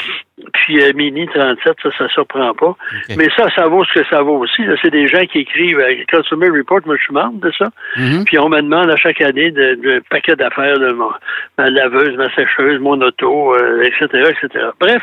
Puis 0.53 0.83
euh, 0.83 0.93
Mini 0.95 1.27
37, 1.27 1.77
ça, 1.83 1.89
ça 1.97 2.09
surprend 2.09 2.53
pas. 2.55 2.77
Mais 3.17 3.29
ça, 3.35 3.49
ça 3.55 3.67
vaut 3.67 3.85
ce 3.85 4.01
que 4.01 4.07
ça 4.11 4.21
vaut 4.21 4.37
aussi. 4.37 4.63
C'est 4.83 4.91
des 4.91 5.09
gens 5.09 5.25
qui 5.25 5.39
écrivent 5.39 5.79
euh, 5.79 5.95
Consumer 6.13 6.51
Report, 6.51 6.81
moi 6.85 6.97
je 6.99 7.05
suis 7.05 7.15
membre 7.15 7.41
de 7.41 7.51
ça. 7.57 7.71
Mm-hmm. 7.97 8.25
Puis 8.25 8.39
on 8.39 8.51
me 8.51 8.61
demande 8.61 8.91
à 8.91 8.97
chaque 8.97 9.23
année 9.23 9.51
de, 9.51 9.75
de 9.77 10.03
paquet 10.11 10.37
d'affaires 10.37 10.79
de 10.79 10.95
ma 11.57 11.71
laveuse, 11.71 12.15
ma 12.19 12.29
sécheuse, 12.35 12.79
mon 12.81 13.01
auto, 13.01 13.57
etc., 13.83 14.09
euh, 14.13 14.31
etc. 14.31 14.67
Bref. 14.79 15.03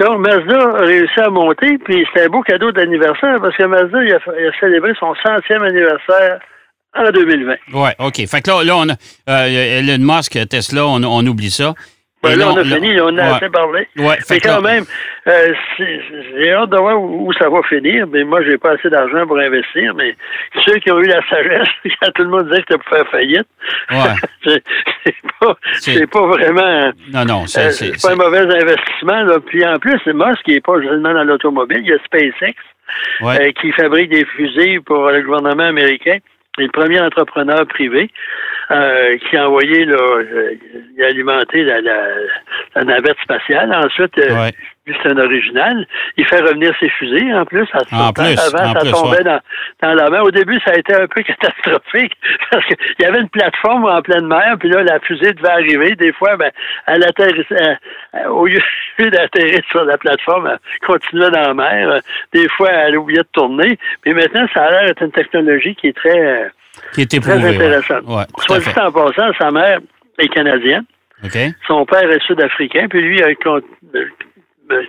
Donc 0.00 0.26
Mazda 0.26 0.58
a 0.58 0.84
réussi 0.84 1.20
à 1.20 1.28
monter, 1.28 1.76
puis 1.84 2.06
c'était 2.06 2.26
un 2.26 2.30
beau 2.30 2.40
cadeau 2.40 2.72
d'anniversaire 2.72 3.40
parce 3.42 3.56
que 3.56 3.64
Mazda 3.64 4.02
il 4.02 4.14
a, 4.14 4.18
il 4.40 4.46
a 4.46 4.52
célébré 4.58 4.94
son 4.98 5.14
centième 5.16 5.62
anniversaire 5.62 6.38
en 6.94 7.10
2020. 7.10 7.54
Oui, 7.72 7.90
OK. 7.98 8.26
Fait 8.26 8.40
que 8.40 8.50
là, 8.50 8.64
là 8.64 8.76
on 8.76 8.88
a 8.88 8.94
euh, 9.28 9.80
Elon 9.80 9.98
Musk, 9.98 10.38
Tesla, 10.48 10.86
on, 10.86 11.02
on 11.02 11.26
oublie 11.26 11.50
ça. 11.50 11.74
Ben 12.24 12.38
là, 12.38 12.48
on 12.48 12.56
a 12.56 12.64
fini, 12.64 12.98
on 13.00 13.16
a 13.18 13.34
assez 13.34 13.50
parlé. 13.50 13.86
Ouais, 13.98 14.16
mais 14.30 14.40
quand 14.40 14.62
même, 14.62 14.84
euh, 15.26 15.52
j'ai 15.78 16.52
hâte 16.52 16.70
de 16.70 16.76
voir 16.78 17.00
où, 17.00 17.30
ça 17.34 17.50
va 17.50 17.62
finir. 17.64 18.06
Mais 18.06 18.24
moi, 18.24 18.42
j'ai 18.44 18.56
pas 18.56 18.72
assez 18.72 18.88
d'argent 18.88 19.26
pour 19.26 19.38
investir. 19.38 19.94
Mais 19.94 20.16
ceux 20.64 20.78
qui 20.78 20.90
ont 20.90 21.00
eu 21.00 21.06
la 21.06 21.20
sagesse, 21.28 21.68
quand 22.00 22.10
tout 22.14 22.22
le 22.22 22.30
monde 22.30 22.48
disait 22.48 22.62
que 22.62 22.72
tu 22.72 22.78
pour 22.78 22.88
faire 22.88 23.08
faillite, 23.10 23.46
ouais. 23.90 24.58
c'est 25.80 26.06
pas, 26.06 26.20
pas, 26.20 26.26
vraiment. 26.26 26.92
Non, 27.12 27.24
non, 27.26 27.46
c'est 27.46 27.82
euh, 27.82 27.92
pas 28.02 28.12
un 28.12 28.16
mauvais 28.16 28.40
investissement. 28.40 29.22
Là. 29.24 29.38
Puis 29.44 29.64
en 29.66 29.78
plus, 29.78 30.00
Musk, 30.06 30.42
qui 30.44 30.52
n'est 30.52 30.60
pas 30.60 30.80
seulement 30.80 31.12
dans 31.12 31.24
l'automobile, 31.24 31.80
il 31.82 31.88
y 31.88 31.92
a 31.92 31.98
SpaceX. 32.04 32.54
Euh, 33.22 33.50
qui 33.60 33.72
fabrique 33.72 34.10
des 34.10 34.24
fusées 34.24 34.78
pour 34.80 35.10
le 35.10 35.22
gouvernement 35.22 35.64
américain. 35.64 36.18
Le 36.56 36.68
premier 36.68 37.00
entrepreneur 37.00 37.66
privé 37.66 38.10
euh, 38.70 39.18
qui 39.18 39.36
a 39.36 39.48
envoyé, 39.48 39.84
là, 39.84 39.96
euh, 39.96 40.54
alimenté 41.02 41.64
la, 41.64 41.80
la, 41.80 42.84
navette 42.84 43.18
spatiale. 43.22 43.74
Ensuite, 43.74 44.16
euh, 44.18 44.50
c'est 44.86 45.10
un 45.10 45.18
original. 45.18 45.86
Il 46.16 46.26
fait 46.26 46.40
revenir 46.40 46.74
ses 46.78 46.90
fusées 46.90 47.32
en 47.32 47.44
plus. 47.44 47.66
en 47.92 48.12
plus 48.12 48.38
avant, 48.38 48.74
ça 48.74 48.90
tombait 48.90 49.24
dans, 49.24 49.40
dans, 49.82 49.94
la 49.94 50.10
mer. 50.10 50.24
Au 50.24 50.30
début, 50.30 50.58
ça 50.64 50.72
a 50.72 50.78
été 50.78 50.94
un 50.94 51.06
peu 51.06 51.22
catastrophique 51.22 52.12
parce 52.50 52.64
qu'il 52.66 52.76
y 52.98 53.04
avait 53.04 53.20
une 53.20 53.28
plateforme 53.28 53.86
en 53.86 54.02
pleine 54.02 54.26
mer, 54.26 54.56
puis 54.58 54.68
là, 54.68 54.82
la 54.82 55.00
fusée 55.00 55.32
devait 55.32 55.48
arriver. 55.48 55.94
Des 55.96 56.12
fois, 56.12 56.36
ben, 56.36 56.50
elle 56.86 57.04
atterrissait, 57.04 57.78
au 58.28 58.46
lieu 58.46 58.60
d'atterrir 59.10 59.60
sur 59.70 59.84
la 59.84 59.96
plateforme, 59.96 60.48
elle 60.52 60.86
continuait 60.86 61.30
dans 61.30 61.40
la 61.40 61.54
mer. 61.54 62.00
Des 62.32 62.48
fois, 62.50 62.70
elle 62.70 62.98
oubliait 62.98 63.22
de 63.22 63.28
tourner. 63.32 63.78
Mais 64.04 64.12
maintenant, 64.12 64.46
ça 64.52 64.64
a 64.64 64.70
l'air 64.70 64.86
d'être 64.86 65.02
une 65.02 65.12
technologie 65.12 65.74
qui 65.74 65.88
est 65.88 65.96
très, 65.96 66.50
qui 66.92 67.02
est 67.02 67.22
très 67.22 67.32
intéressante. 67.32 68.04
Soit 68.38 68.58
dit 68.58 68.80
en 68.80 68.92
passant, 68.92 69.32
sa 69.38 69.50
mère 69.50 69.78
est 70.18 70.28
canadienne. 70.28 70.84
Son 71.66 71.86
père 71.86 72.10
est 72.10 72.22
sud-africain, 72.26 72.86
puis 72.88 73.00
lui 73.00 73.22
a 73.22 73.30
ben, 74.68 74.86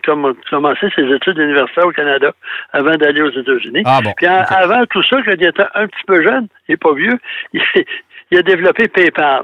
commencé 0.50 0.88
ses 0.96 1.04
études 1.14 1.38
universitaires 1.38 1.88
au 1.88 1.92
Canada 1.92 2.32
avant 2.72 2.96
d'aller 2.96 3.22
aux 3.22 3.32
États-Unis. 3.32 3.84
Ah 3.86 4.00
bon, 4.04 4.14
Puis 4.16 4.26
avant 4.28 4.86
tout 4.86 5.04
ça, 5.04 5.22
quand 5.24 5.34
il 5.38 5.46
était 5.46 5.64
un 5.74 5.88
petit 5.88 6.04
peu 6.08 6.24
jeune, 6.24 6.48
il 6.68 6.74
n'est 6.74 6.78
pas 6.78 6.94
vieux, 6.94 7.18
il, 7.54 8.38
a 8.38 8.42
développé 8.42 8.88
PayPal. 8.88 9.44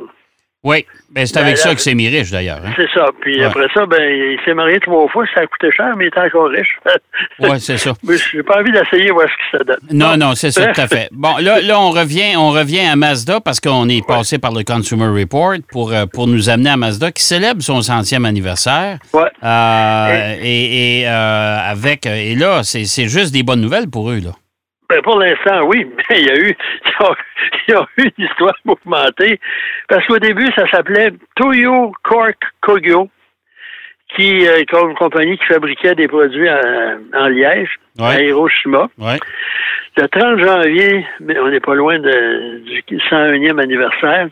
Oui, 0.63 0.86
ben, 1.10 1.25
c'est 1.25 1.38
avec 1.38 1.56
ben, 1.56 1.58
ça 1.58 1.74
que 1.74 1.82
c'est 1.82 1.96
mis 1.96 2.08
riche 2.08 2.30
d'ailleurs. 2.30 2.62
Hein. 2.63 2.72
C'est 2.75 2.89
ça. 2.94 3.08
Puis 3.22 3.44
après 3.44 3.68
ça, 3.74 3.88
ben, 3.88 4.00
il 4.00 4.38
s'est 4.46 4.53
marié 4.53 4.80
trois 4.80 5.08
fois, 5.08 5.25
ça 5.34 5.41
a 5.41 5.48
coûté 5.48 5.72
cher, 5.72 5.96
mais 5.98 6.06
il 6.06 6.08
est 6.08 6.20
encore 6.20 6.50
riche. 6.50 6.77
oui, 7.39 7.60
c'est 7.60 7.77
ça. 7.77 7.94
Mais 8.03 8.15
j'ai 8.32 8.44
pas 8.44 8.60
envie 8.60 8.72
d'essayer 8.72 9.10
voir 9.10 9.27
ce 9.27 9.58
que 9.58 9.58
ça 9.58 9.63
donne. 9.63 9.98
Non, 9.98 10.18
non, 10.18 10.36
c'est 10.36 10.51
ça, 10.51 10.68
tout 10.68 10.80
à 10.80 10.88
fait. 10.88 11.10
Bon, 11.12 11.38
là, 11.38 11.62
là 11.62 11.80
on 11.80 11.89
revient, 11.89 12.36
on 12.38 12.51
revient 12.51 12.82
à 12.82 12.96
Mazda 12.96 13.39
parce 13.41 13.60
qu'on 13.60 13.89
est 13.89 14.06
passé 14.06 14.38
par 14.38 14.51
le 14.51 14.63
Consumer 14.63 15.08
Report 15.20 15.56
pour, 15.72 15.94
euh, 15.94 16.06
pour 16.06 16.27
nous 16.27 16.50
amener 16.50 16.70
à 16.70 16.77
Mazda 16.77 17.12
qui 17.12 17.24
célèbre 17.24 17.63
son 17.63 17.82
centième 17.82 18.25
anniversaire. 18.25 19.00
Oui. 19.13 19.24
Euh, 19.44 20.36
et, 20.44 21.00
et 21.00 21.08
euh, 21.08 21.58
avec 21.72 22.06
et 22.06 22.36
là, 22.36 22.62
c'est 22.63 23.08
juste 23.08 23.34
des 23.34 23.41
bonnes 23.41 23.62
nouvelles 23.62 23.89
pour 23.89 24.12
eux, 24.12 24.20
là. 24.20 24.32
Ben 24.92 25.02
pour 25.04 25.20
l'instant, 25.20 25.62
oui, 25.68 25.88
mais 26.10 26.20
il 26.20 26.28
y 26.28 26.30
a 26.30 26.36
eu, 26.36 26.54
il 27.68 27.74
y 27.74 27.78
a, 27.78 27.88
eu 27.98 28.12
une 28.18 28.26
histoire 28.26 28.54
mouvementée. 28.66 29.40
Parce 29.88 30.06
qu'au 30.06 30.20
début, 30.20 30.48
ça 30.54 30.70
s'appelait 30.70 31.12
Toyo 31.38 31.94
Cork 32.04 32.36
Kogyo, 32.60 33.10
qui 34.14 34.42
est 34.42 34.74
euh, 34.74 34.88
une 34.90 34.96
compagnie 34.96 35.38
qui 35.38 35.46
fabriquait 35.46 35.96
des 35.96 36.10
produits 36.10 36.50
en, 36.50 37.28
liège, 37.28 37.70
à 38.00 38.22
Hiroshima. 38.22 38.90
Le 39.96 40.08
30 40.10 40.40
janvier, 40.40 41.06
mais 41.22 41.40
on 41.40 41.48
n'est 41.48 41.62
pas 41.62 41.76
loin 41.76 41.98
de, 41.98 42.60
du 42.60 42.98
101e 42.98 43.62
anniversaire. 43.62 44.28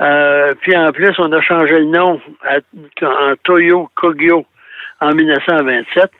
Euh, 0.00 0.54
puis 0.62 0.74
en 0.74 0.92
plus, 0.92 1.12
on 1.18 1.30
a 1.30 1.42
changé 1.42 1.78
le 1.78 1.84
nom 1.84 2.18
en 3.02 3.34
Toyo 3.44 3.90
Kogyo 3.94 4.46
en 5.02 5.10
1927. 5.14 6.10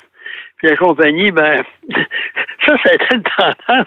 Puis 0.58 0.68
la 0.68 0.76
compagnie, 0.76 1.30
ben, 1.30 1.62
ça, 2.68 2.76
ça 2.84 2.90
a 2.90 2.94
été 2.94 3.06
une 3.14 3.22
tendance 3.22 3.86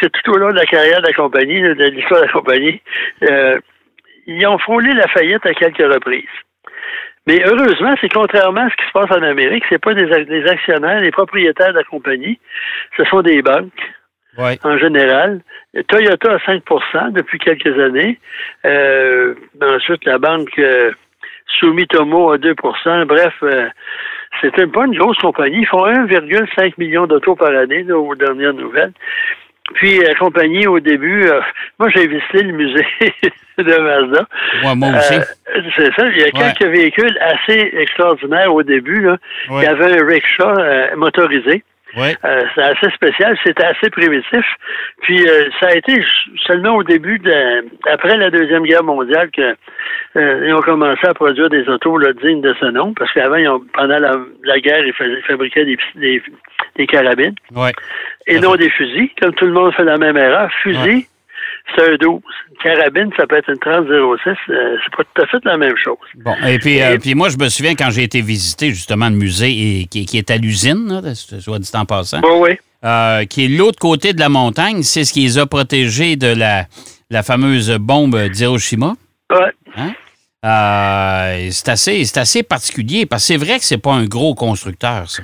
que 0.00 0.06
tout 0.06 0.32
au 0.32 0.36
long 0.36 0.50
de 0.50 0.56
la 0.56 0.66
carrière 0.66 1.00
de 1.00 1.06
la 1.06 1.12
compagnie, 1.12 1.60
de 1.60 1.84
l'histoire 1.84 2.20
de 2.20 2.26
la 2.26 2.32
compagnie. 2.32 2.80
Euh, 3.22 3.58
ils 4.26 4.46
ont 4.46 4.58
frôlé 4.58 4.92
la 4.92 5.08
faillite 5.08 5.44
à 5.46 5.54
quelques 5.54 5.92
reprises. 5.92 6.24
Mais 7.26 7.42
heureusement, 7.44 7.94
c'est 8.00 8.08
contrairement 8.08 8.62
à 8.62 8.70
ce 8.70 8.76
qui 8.76 8.86
se 8.86 8.92
passe 8.92 9.10
en 9.10 9.22
Amérique, 9.22 9.64
c'est 9.68 9.80
pas 9.80 9.94
des, 9.94 10.10
actionnaires, 10.48 11.00
des 11.00 11.10
propriétaires 11.10 11.72
de 11.72 11.78
la 11.78 11.84
compagnie, 11.84 12.38
ce 12.96 13.04
sont 13.04 13.22
des 13.22 13.42
banques. 13.42 13.72
En 14.64 14.78
général, 14.78 15.42
Toyota 15.88 16.32
a 16.32 16.36
5% 16.38 17.12
depuis 17.12 17.38
quelques 17.38 17.78
années. 17.78 18.18
Euh, 18.64 19.34
ensuite, 19.60 20.04
la 20.06 20.18
banque 20.18 20.58
euh, 20.58 20.92
Sumitomo 21.58 22.30
a 22.32 22.38
2% 22.38 23.04
Bref, 23.04 23.34
euh, 23.42 23.68
c'était 24.40 24.66
pas 24.66 24.86
une 24.86 24.96
grosse 24.96 25.18
compagnie. 25.18 25.60
Ils 25.60 25.66
font 25.66 25.86
1,5 25.86 26.74
million 26.78 27.06
d'autos 27.06 27.36
par 27.36 27.50
année, 27.54 27.84
aux 27.90 28.14
dernières 28.14 28.54
nouvelles. 28.54 28.92
Puis 29.74 29.98
la 30.00 30.14
compagnie, 30.14 30.66
au 30.66 30.80
début, 30.80 31.26
euh, 31.26 31.40
moi 31.78 31.88
j'ai 31.90 32.06
visité 32.06 32.42
le 32.42 32.52
musée 32.52 32.86
de 33.58 33.78
Mazda. 33.78 34.26
moi 34.74 34.88
aussi. 34.98 35.14
Euh, 35.14 35.62
c'est 35.76 35.94
ça. 35.94 36.08
Il 36.08 36.18
y 36.18 36.24
a 36.24 36.30
quelques 36.30 36.70
véhicules 36.70 37.18
assez 37.20 37.70
extraordinaires 37.74 38.52
au 38.52 38.62
début. 38.62 39.00
Là. 39.00 39.16
Il 39.50 39.62
y 39.62 39.66
avait 39.66 40.00
un 40.00 40.06
rickshaw 40.06 40.58
euh, 40.58 40.96
motorisé. 40.96 41.62
Ouais. 41.96 42.14
Euh, 42.24 42.42
c'est 42.54 42.62
assez 42.62 42.90
spécial, 42.94 43.36
c'était 43.44 43.64
assez 43.64 43.90
primitif. 43.90 44.44
Puis 45.02 45.26
euh, 45.26 45.48
ça 45.58 45.68
a 45.68 45.74
été 45.74 46.04
seulement 46.46 46.76
au 46.76 46.84
début, 46.84 47.18
de, 47.18 47.64
après 47.90 48.16
la 48.16 48.30
Deuxième 48.30 48.64
Guerre 48.64 48.84
mondiale, 48.84 49.30
que 49.30 49.56
euh, 50.16 50.46
ils 50.46 50.54
ont 50.54 50.60
commencé 50.60 51.06
à 51.06 51.14
produire 51.14 51.48
des 51.48 51.68
autos 51.68 51.98
là, 51.98 52.12
dignes 52.12 52.42
de 52.42 52.54
ce 52.60 52.66
nom, 52.66 52.94
parce 52.94 53.12
qu'avant, 53.12 53.60
pendant 53.74 53.98
la, 53.98 54.60
guerre, 54.60 54.84
ils, 54.84 55.22
fabriquaient 55.26 55.64
des, 55.64 56.22
des, 56.76 56.86
carabines. 56.86 57.34
Ouais. 57.54 57.72
Et 58.26 58.38
non 58.38 58.54
des 58.54 58.70
fusils, 58.70 59.10
comme 59.20 59.34
tout 59.34 59.46
le 59.46 59.52
monde 59.52 59.74
fait 59.74 59.84
la 59.84 59.98
même 59.98 60.16
erreur. 60.16 60.50
Fusil, 60.62 61.06
c'est 61.74 61.92
un 61.92 61.96
12. 61.96 62.20
carabine, 62.62 63.10
ça 63.16 63.26
peut 63.26 63.36
être 63.36 63.48
une 63.50 63.58
3006. 63.58 64.30
Euh, 64.48 64.76
c'est 64.82 64.96
pas 64.96 65.04
tout 65.04 65.22
à 65.22 65.26
fait 65.26 65.44
la 65.44 65.56
même 65.56 65.76
chose. 65.76 65.96
Bon, 66.16 66.34
et 66.46 66.58
puis, 66.58 66.82
euh, 66.82 66.98
puis 66.98 67.14
moi, 67.14 67.28
je 67.28 67.36
me 67.38 67.48
souviens 67.48 67.74
quand 67.74 67.90
j'ai 67.90 68.02
été 68.02 68.20
visiter 68.20 68.70
justement 68.70 69.08
le 69.08 69.16
musée 69.16 69.80
et, 69.80 69.86
qui, 69.86 70.18
est 70.18 70.30
à 70.30 70.36
l'usine, 70.36 71.00
soit 71.14 71.58
dit 71.58 71.70
en 71.74 71.84
passant. 71.84 72.20
oui. 72.40 72.58
Euh, 72.82 73.26
qui 73.26 73.44
est 73.44 73.48
l'autre 73.48 73.78
côté 73.78 74.14
de 74.14 74.20
la 74.20 74.30
montagne, 74.30 74.82
c'est 74.82 75.04
ce 75.04 75.12
qui 75.12 75.20
les 75.20 75.36
a 75.36 75.44
protégés 75.44 76.16
de 76.16 76.34
la, 76.34 76.64
la 77.10 77.22
fameuse 77.22 77.70
bombe 77.78 78.16
d'Hiroshima. 78.28 78.94
Oui. 79.30 79.36
Hein? 79.76 79.92
c'est 81.50 81.68
assez, 81.68 82.02
assez 82.16 82.42
particulier 82.42 83.04
parce 83.04 83.28
que 83.28 83.34
c'est 83.34 83.44
vrai 83.44 83.58
que 83.58 83.64
c'est 83.64 83.82
pas 83.82 83.92
un 83.92 84.06
gros 84.06 84.34
constructeur, 84.34 85.10
ça. 85.10 85.22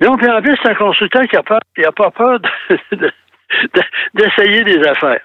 Non, 0.00 0.16
puis 0.16 0.30
en 0.30 0.40
plus, 0.40 0.56
c'est 0.62 0.70
un 0.70 0.74
constructeur 0.74 1.22
qui 1.22 1.34
n'a 1.34 1.42
pas, 1.42 1.58
pas 1.96 2.10
peur 2.10 2.38
d'essayer 4.14 4.64
des 4.64 4.86
affaires. 4.86 5.20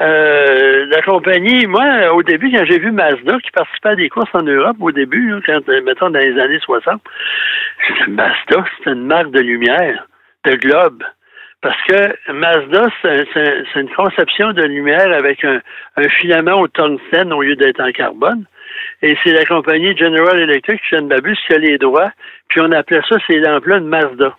Euh, 0.00 0.86
la 0.86 1.02
compagnie, 1.02 1.66
moi, 1.66 2.12
au 2.14 2.22
début, 2.22 2.50
quand 2.50 2.64
j'ai 2.64 2.78
vu 2.78 2.90
Mazda 2.90 3.38
qui 3.38 3.50
participait 3.52 3.90
à 3.90 3.94
des 3.94 4.08
courses 4.08 4.34
en 4.34 4.42
Europe, 4.42 4.76
au 4.80 4.90
début, 4.90 5.34
quand, 5.46 5.66
mettons, 5.84 6.10
dans 6.10 6.18
les 6.18 6.38
années 6.40 6.58
60, 6.60 7.00
Mazda, 8.08 8.64
c'est 8.82 8.90
une 8.90 9.06
marque 9.06 9.30
de 9.30 9.40
lumière, 9.40 10.06
de 10.44 10.56
globe. 10.56 11.02
Parce 11.60 11.80
que 11.88 12.32
Mazda, 12.32 12.88
c'est 13.02 13.80
une 13.80 13.88
conception 13.94 14.52
de 14.52 14.64
lumière 14.64 15.10
avec 15.12 15.42
un, 15.44 15.60
filament 16.20 16.60
au 16.60 16.68
tungstène 16.68 17.32
au 17.32 17.42
lieu 17.42 17.56
d'être 17.56 17.80
en 17.80 17.90
carbone. 17.90 18.44
Et 19.00 19.16
c'est 19.22 19.32
la 19.32 19.46
compagnie 19.46 19.96
General 19.96 20.38
Electric, 20.38 20.80
je 20.90 20.96
ne 20.96 21.06
m'abuse, 21.08 21.38
qui 21.46 21.54
a 21.54 21.58
les 21.58 21.78
droits. 21.78 22.10
Puis 22.48 22.60
on 22.60 22.70
appelait 22.72 23.00
ça 23.08 23.16
ces 23.26 23.38
lampes-là 23.38 23.80
de 23.80 23.86
Mazda. 23.86 24.36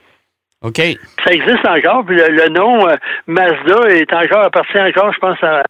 OK. 0.62 0.82
Ça 1.24 1.32
existe 1.32 1.66
encore. 1.68 2.06
Puis 2.06 2.16
le, 2.16 2.50
nom 2.50 2.88
euh, 2.88 2.96
Mazda 3.28 3.90
est 3.90 4.12
encore 4.14 4.46
appartient 4.46 4.80
encore, 4.80 5.14
je 5.14 5.20
pense, 5.20 5.38
à, 5.44 5.64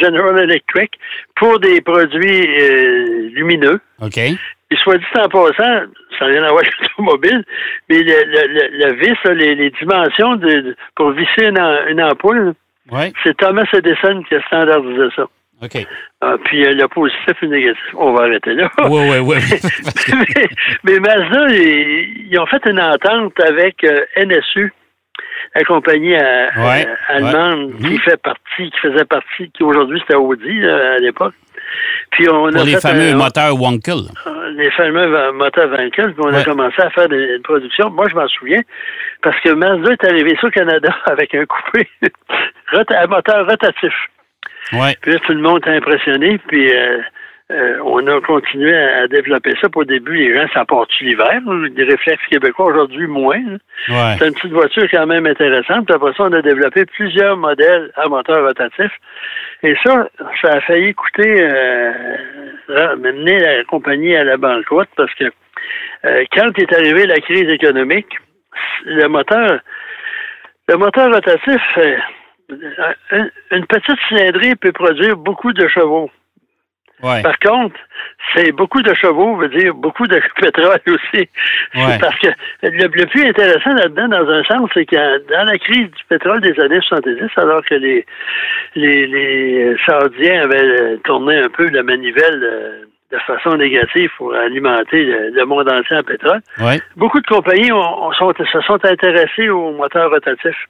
General 0.00 0.38
Electric 0.38 0.90
pour 1.36 1.58
des 1.60 1.80
produits 1.80 2.46
euh, 2.60 3.30
lumineux. 3.32 3.80
OK. 4.02 4.18
Et 4.18 4.76
soit 4.76 4.98
dit 4.98 5.04
en 5.18 5.28
passant, 5.28 5.82
ça 6.18 6.26
n'a 6.26 6.26
rien 6.26 6.42
à 6.44 6.50
voir 6.50 6.60
avec 6.60 6.72
l'automobile, 6.80 7.44
mais 7.88 8.02
le, 8.02 8.92
vis, 8.94 9.16
les, 9.34 9.70
dimensions 9.70 10.36
de, 10.36 10.76
pour 10.94 11.10
visser 11.10 11.46
une, 11.46 12.00
ampoule, 12.00 12.54
c'est 13.24 13.36
Thomas 13.36 13.66
Edison 13.72 14.22
qui 14.28 14.36
a 14.36 14.42
standardisé 14.42 15.08
ça. 15.16 15.26
OK. 15.62 15.86
Ah, 16.22 16.36
puis 16.44 16.64
euh, 16.64 16.72
le 16.72 16.88
positif 16.88 17.42
et 17.42 17.46
le 17.46 17.48
négatif. 17.48 17.82
On 17.94 18.12
va 18.12 18.24
arrêter 18.24 18.54
là. 18.54 18.70
Oui, 18.88 19.08
oui, 19.10 19.18
oui. 19.18 19.36
mais, 20.84 20.98
Mazda, 20.98 21.48
ils, 21.50 22.38
ont 22.38 22.46
fait 22.46 22.62
une 22.66 22.80
entente 22.80 23.38
avec 23.40 23.84
euh, 23.84 24.04
NSU, 24.16 24.72
la 25.54 25.64
compagnie 25.64 26.14
euh, 26.14 26.84
allemande 27.08 27.74
qui 27.76 27.98
fait 27.98 28.20
partie, 28.22 28.70
qui 28.70 28.78
faisait 28.80 29.04
partie, 29.04 29.50
qui 29.50 29.62
aujourd'hui 29.62 30.00
c'était 30.00 30.14
Audi 30.14 30.64
à 30.66 30.98
l'époque. 30.98 31.34
Puis 32.12 32.28
on 32.28 32.50
Pour 32.50 32.64
les 32.64 32.80
fameux 32.80 33.14
moteurs 33.14 33.60
Wankel. 33.60 34.00
Les 34.56 34.70
fameux 34.72 35.32
moteurs 35.32 35.70
Wankel, 35.70 36.14
puis 36.14 36.24
on 36.24 36.34
a 36.34 36.42
commencé 36.42 36.80
à 36.80 36.90
faire 36.90 37.08
des, 37.08 37.38
productions. 37.44 37.90
Moi, 37.90 38.08
je 38.08 38.14
m'en 38.14 38.26
souviens, 38.28 38.60
parce 39.22 39.38
que 39.40 39.50
Mazda 39.50 39.92
est 39.92 40.04
arrivé 40.06 40.36
sur 40.36 40.46
le 40.46 40.52
Canada 40.52 40.96
avec 41.04 41.34
un 41.34 41.44
coupé, 41.44 41.88
un 42.72 43.06
moteur 43.06 43.46
rotatif. 43.46 43.92
Ouais. 44.72 44.96
Puis 45.00 45.12
là, 45.12 45.18
tout 45.20 45.32
le 45.32 45.40
monde 45.40 45.60
est 45.66 45.76
impressionné. 45.76 46.38
Puis 46.46 46.72
euh, 46.72 46.98
euh, 47.50 47.78
on 47.84 48.06
a 48.06 48.20
continué 48.20 48.76
à, 48.76 49.08
développer 49.08 49.52
ça. 49.60 49.68
Pour 49.68 49.82
au 49.82 49.84
début, 49.84 50.14
les 50.14 50.34
gens, 50.34 50.46
ça 50.54 50.64
part-tu 50.64 51.04
l'hiver? 51.04 51.40
Des 51.72 51.84
réflexes 51.84 52.24
québécois, 52.30 52.66
aujourd'hui, 52.66 53.06
moins. 53.06 53.42
C'est 53.86 54.28
une 54.28 54.34
petite 54.34 54.52
voiture 54.52 54.86
quand 54.90 55.06
même 55.06 55.26
intéressante. 55.26 55.86
Puis 55.86 55.94
après 55.94 56.12
ça, 56.16 56.24
on 56.24 56.32
a 56.32 56.42
développé 56.42 56.84
plusieurs 56.86 57.36
modèles 57.36 57.90
à 57.96 58.08
moteur 58.08 58.46
rotatif. 58.46 58.92
Et 59.62 59.74
ça, 59.84 60.08
ça 60.42 60.52
a 60.54 60.60
failli 60.60 60.94
coûter, 60.94 61.42
euh, 61.42 62.96
mener 62.96 63.38
la 63.40 63.64
compagnie 63.64 64.14
à 64.14 64.24
la 64.24 64.36
banqueroute 64.36 64.88
parce 64.96 65.12
que 65.14 65.24
euh, 66.04 66.24
quand 66.32 66.58
est 66.58 66.72
arrivée 66.72 67.06
la 67.06 67.18
crise 67.18 67.48
économique, 67.48 68.14
le 68.84 69.06
moteur, 69.08 69.60
le 70.68 70.76
moteur 70.76 71.12
rotatif, 71.12 71.60
euh, 71.78 71.96
une 73.50 73.66
petite 73.66 73.98
cylindrée 74.08 74.54
peut 74.56 74.72
produire 74.72 75.16
beaucoup 75.16 75.52
de 75.52 75.68
chevaux. 75.68 76.10
Par 77.00 77.38
contre, 77.38 77.76
c'est 78.34 78.52
beaucoup 78.52 78.82
de 78.82 78.92
chevaux, 78.94 79.36
veut 79.36 79.48
dire 79.48 79.74
beaucoup 79.74 80.06
de 80.06 80.20
pétrole 80.40 80.78
aussi. 80.86 81.28
Parce 81.72 82.18
que 82.18 82.28
le, 82.62 83.06
plus 83.06 83.24
intéressant 83.26 83.72
là-dedans, 83.74 84.08
dans 84.08 84.28
un 84.28 84.44
sens, 84.44 84.70
c'est 84.74 84.84
que 84.84 85.18
dans 85.32 85.46
la 85.46 85.58
crise 85.58 85.90
du 85.90 86.04
pétrole 86.08 86.40
des 86.40 86.58
années 86.60 86.80
70, 86.80 87.30
alors 87.36 87.64
que 87.64 87.74
les, 87.74 88.04
les, 88.74 89.06
les 89.06 89.76
Saoudiens 89.86 90.42
avaient 90.42 90.98
tourné 91.04 91.38
un 91.38 91.48
peu 91.48 91.68
la 91.70 91.82
manivelle 91.82 92.42
euh, 92.42 92.84
de 93.12 93.18
façon 93.20 93.56
négative 93.56 94.10
pour 94.18 94.34
alimenter 94.34 95.04
le, 95.04 95.44
monde 95.44 95.68
entier 95.68 95.96
en 95.96 96.02
pétrole, 96.02 96.40
beaucoup 96.96 97.20
de 97.20 97.26
compagnies 97.26 97.72
ont, 97.72 98.12
sont, 98.12 98.32
se 98.38 98.60
sont 98.60 98.84
intéressées 98.84 99.48
aux 99.48 99.72
moteurs 99.72 100.10
rotatifs. 100.10 100.68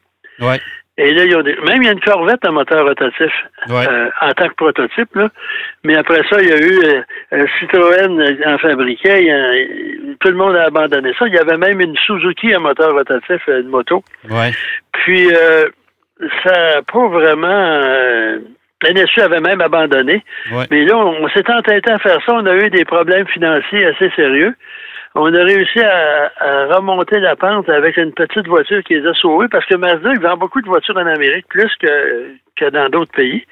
Et 1.03 1.15
là, 1.15 1.25
même 1.25 1.81
il 1.81 1.87
y 1.87 1.89
a 1.89 1.93
une 1.93 2.01
Corvette 2.01 2.45
à 2.45 2.51
moteur 2.51 2.85
rotatif 2.85 3.33
euh, 3.71 4.11
en 4.21 4.33
tant 4.33 4.49
que 4.49 4.55
prototype. 4.55 5.09
Là. 5.15 5.31
Mais 5.83 5.97
après 5.97 6.21
ça, 6.29 6.43
il 6.43 6.49
y 6.49 6.53
a 6.53 6.59
eu 6.59 6.79
euh, 6.85 7.03
un 7.33 7.47
Citroën 7.59 8.37
en 8.47 8.59
fabriquait. 8.59 9.25
tout 10.21 10.29
le 10.29 10.35
monde 10.35 10.57
a 10.57 10.65
abandonné 10.65 11.15
ça. 11.19 11.27
Il 11.27 11.33
y 11.33 11.39
avait 11.39 11.57
même 11.57 11.81
une 11.81 11.97
Suzuki 11.97 12.53
à 12.53 12.59
moteur 12.59 12.93
rotatif, 12.93 13.41
une 13.49 13.69
moto. 13.69 14.05
Puis, 14.93 15.35
euh, 15.35 15.71
ça 16.45 16.53
n'a 16.53 16.83
pas 16.83 17.09
vraiment... 17.09 17.81
NSU 18.83 19.21
avait 19.21 19.41
même 19.41 19.61
abandonné. 19.63 20.23
Mais 20.71 20.85
là, 20.85 20.99
on, 20.99 21.25
on 21.25 21.29
s'est 21.31 21.51
entêté 21.51 21.91
à 21.91 21.99
faire 21.99 22.19
ça. 22.27 22.35
On 22.35 22.47
a 22.47 22.55
eu 22.57 22.69
des 22.69 22.85
problèmes 22.85 23.27
financiers 23.29 23.87
assez 23.87 24.11
sérieux 24.17 24.55
on 25.15 25.35
a 25.35 25.43
réussi 25.43 25.81
à, 25.81 26.31
remonter 26.75 27.19
la 27.19 27.37
pente 27.37 27.69
avec 27.69 27.97
une 27.97 28.13
petite 28.13 28.47
voiture 28.47 28.83
qui 28.85 28.95
les 28.95 29.07
a 29.07 29.15
sauvés 29.15 29.49
parce 29.49 29.67
que 29.67 29.75
Mazda, 29.75 30.13
il 30.13 30.21
vend 30.21 30.37
beaucoup 30.37 30.61
de 30.61 30.67
voitures 30.67 30.97
en 30.97 31.07
Amérique, 31.07 31.47
plus 31.49 31.71
que, 31.81 32.35
que 32.57 32.71
dans 32.71 32.89
d'autres 32.89 33.13
pays. 33.13 33.45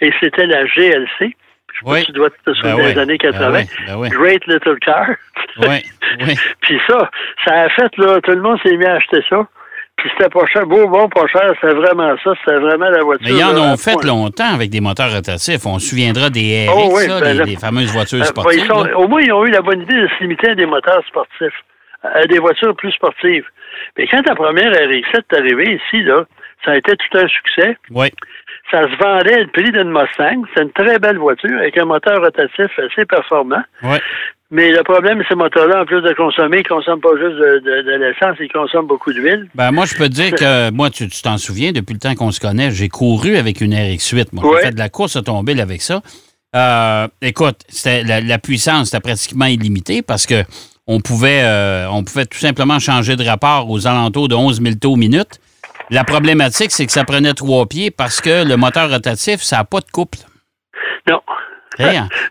Et 0.00 0.12
c'était 0.20 0.46
la 0.46 0.64
GLC. 0.64 1.36
Je 1.72 1.78
sais 1.78 1.84
pas 1.84 1.96
si 1.98 2.06
tu 2.06 2.12
dois 2.12 2.30
te 2.30 2.52
souvenir 2.52 2.76
ben 2.76 2.94
des 2.94 2.98
années 3.00 3.18
80. 3.18 3.50
Ben 3.50 4.00
ben 4.00 4.08
Great 4.08 4.46
Little 4.46 4.78
Car. 4.80 5.08
Oui, 5.58 5.82
Puis 6.60 6.80
ça, 6.86 7.10
ça 7.46 7.54
a 7.62 7.68
fait, 7.70 7.96
là, 7.98 8.20
tout 8.20 8.32
le 8.32 8.42
monde 8.42 8.58
s'est 8.62 8.76
mis 8.76 8.84
à 8.84 8.94
acheter 8.94 9.22
ça. 9.28 9.46
Puis 10.02 10.10
c'était 10.18 10.30
pas 10.30 10.44
cher, 10.46 10.66
beau, 10.66 10.88
bon, 10.88 11.08
pas 11.10 11.28
cher, 11.28 11.54
c'était 11.60 11.74
vraiment 11.74 12.16
ça, 12.24 12.32
c'était 12.44 12.58
vraiment 12.58 12.90
la 12.90 13.04
voiture. 13.04 13.24
Mais 13.24 13.38
ils 13.38 13.44
en 13.44 13.56
ont 13.56 13.76
fait 13.76 14.02
longtemps 14.02 14.52
avec 14.52 14.68
des 14.68 14.80
moteurs 14.80 15.12
rotatifs. 15.12 15.64
On 15.64 15.78
se 15.78 15.90
souviendra 15.90 16.28
des 16.28 16.66
RX, 16.68 16.74
oh, 16.74 17.20
ben 17.20 17.44
les, 17.44 17.54
fameuses 17.54 17.92
voitures 17.92 18.20
euh, 18.20 18.24
sportives. 18.24 18.68
au 18.96 19.06
moins, 19.06 19.20
ils 19.20 19.32
ont 19.32 19.46
eu 19.46 19.52
la 19.52 19.60
bonne 19.60 19.82
idée 19.82 19.94
de 19.94 20.08
se 20.08 20.22
limiter 20.24 20.50
à 20.50 20.54
des 20.56 20.66
moteurs 20.66 21.04
sportifs, 21.06 21.54
à 22.02 22.24
des 22.24 22.40
voitures 22.40 22.74
plus 22.74 22.90
sportives. 22.90 23.44
Mais 23.96 24.08
quand 24.08 24.20
ta 24.22 24.34
première 24.34 24.72
RX-7 24.72 25.18
est 25.18 25.38
arrivée 25.38 25.80
ici, 25.80 26.02
là, 26.02 26.24
ça 26.64 26.72
a 26.72 26.76
été 26.78 26.96
tout 26.96 27.18
un 27.18 27.28
succès. 27.28 27.78
Oui. 27.92 28.08
Ça 28.72 28.82
se 28.82 28.96
vendait 29.00 29.38
le 29.38 29.46
prix 29.52 29.70
d'une 29.70 29.92
Mustang. 29.92 30.42
C'est 30.52 30.64
une 30.64 30.72
très 30.72 30.98
belle 30.98 31.18
voiture 31.18 31.56
avec 31.60 31.78
un 31.78 31.84
moteur 31.84 32.20
rotatif 32.20 32.76
assez 32.76 33.04
performant. 33.04 33.62
Oui. 33.84 33.98
Mais 34.52 34.70
le 34.70 34.82
problème, 34.82 35.22
ces 35.30 35.34
moteurs-là, 35.34 35.80
en 35.80 35.86
plus 35.86 36.02
de 36.02 36.12
consommer, 36.12 36.58
ils 36.58 36.70
ne 36.70 36.76
consomment 36.76 37.00
pas 37.00 37.16
juste 37.16 37.36
de, 37.36 37.96
l'essence, 37.96 38.36
ils 38.38 38.52
consomment 38.52 38.86
beaucoup 38.86 39.10
d'huile. 39.10 39.48
Ben, 39.54 39.72
moi, 39.72 39.86
je 39.86 39.94
peux 39.94 40.10
te 40.10 40.12
dire 40.12 40.30
que, 40.32 40.70
moi, 40.74 40.90
tu 40.90 41.08
t'en 41.08 41.38
souviens, 41.38 41.72
depuis 41.72 41.94
le 41.94 41.98
temps 41.98 42.14
qu'on 42.14 42.30
se 42.30 42.38
connaît, 42.38 42.70
j'ai 42.70 42.90
couru 42.90 43.36
avec 43.36 43.62
une 43.62 43.72
RX-8. 43.72 44.26
Moi, 44.32 44.44
j'ai 44.56 44.66
fait 44.66 44.72
de 44.72 44.78
la 44.78 44.90
course 44.90 45.16
automobile 45.16 45.58
avec 45.58 45.80
ça. 45.80 46.02
Euh, 46.54 47.08
écoute, 47.22 47.60
la, 47.86 48.38
puissance 48.38 48.88
était 48.88 49.00
pratiquement 49.00 49.46
illimitée 49.46 50.02
parce 50.02 50.26
que 50.26 50.44
on 50.86 51.00
pouvait, 51.00 51.44
euh, 51.44 51.86
on 51.90 52.04
pouvait 52.04 52.26
tout 52.26 52.38
simplement 52.38 52.78
changer 52.78 53.16
de 53.16 53.24
rapport 53.24 53.70
aux 53.70 53.86
alentours 53.86 54.28
de 54.28 54.34
11 54.34 54.60
000 54.60 54.74
tours 54.74 54.98
minute. 54.98 55.40
La 55.88 56.04
problématique, 56.04 56.72
c'est 56.72 56.84
que 56.84 56.92
ça 56.92 57.04
prenait 57.04 57.32
trois 57.32 57.64
pieds 57.64 57.90
parce 57.90 58.20
que 58.20 58.46
le 58.46 58.56
moteur 58.58 58.90
rotatif, 58.90 59.40
ça 59.40 59.56
n'a 59.56 59.64
pas 59.64 59.80
de 59.80 59.90
couple. 59.90 60.18
Non. 61.08 61.20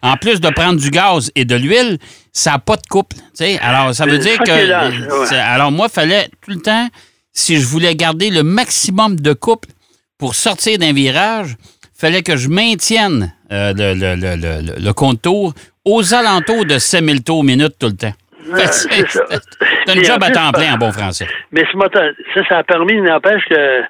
En 0.01 0.17
plus 0.17 0.39
de 0.39 0.49
prendre 0.49 0.79
du 0.79 0.89
gaz 0.89 1.31
et 1.35 1.45
de 1.45 1.55
l'huile, 1.55 1.97
ça 2.31 2.51
n'a 2.51 2.59
pas 2.59 2.75
de 2.75 2.87
couple. 2.89 3.17
Alors, 3.61 3.93
ça 3.93 4.05
veut 4.05 4.17
dire 4.17 4.37
que. 4.39 5.33
Alors, 5.33 5.71
moi, 5.71 5.87
il 5.89 5.93
fallait 5.93 6.27
tout 6.41 6.51
le 6.51 6.61
temps, 6.61 6.87
si 7.33 7.57
je 7.57 7.65
voulais 7.65 7.95
garder 7.95 8.29
le 8.29 8.43
maximum 8.43 9.19
de 9.19 9.33
couple 9.33 9.69
pour 10.17 10.35
sortir 10.35 10.77
d'un 10.77 10.93
virage, 10.93 11.55
fallait 11.93 12.23
que 12.23 12.35
je 12.35 12.49
maintienne 12.49 13.33
euh, 13.51 13.73
le, 13.75 14.91
contour 14.91 15.53
aux 15.85 16.13
alentours 16.13 16.65
de 16.65 16.77
7000 16.77 17.23
tours 17.23 17.43
minute 17.43 17.75
tout 17.79 17.87
le 17.87 17.95
temps. 17.95 18.13
C'est 18.57 19.97
un 19.97 20.03
job 20.03 20.23
à 20.23 20.31
temps 20.31 20.51
plein 20.51 20.73
en 20.73 20.77
bon 20.77 20.91
français. 20.91 21.27
Mais 21.51 21.63
ce 21.71 21.77
moteur, 21.77 22.11
ça, 22.33 22.41
ça 22.49 22.57
a 22.59 22.63
permis, 22.63 22.99
n'empêche 23.01 23.43
que 23.47 23.81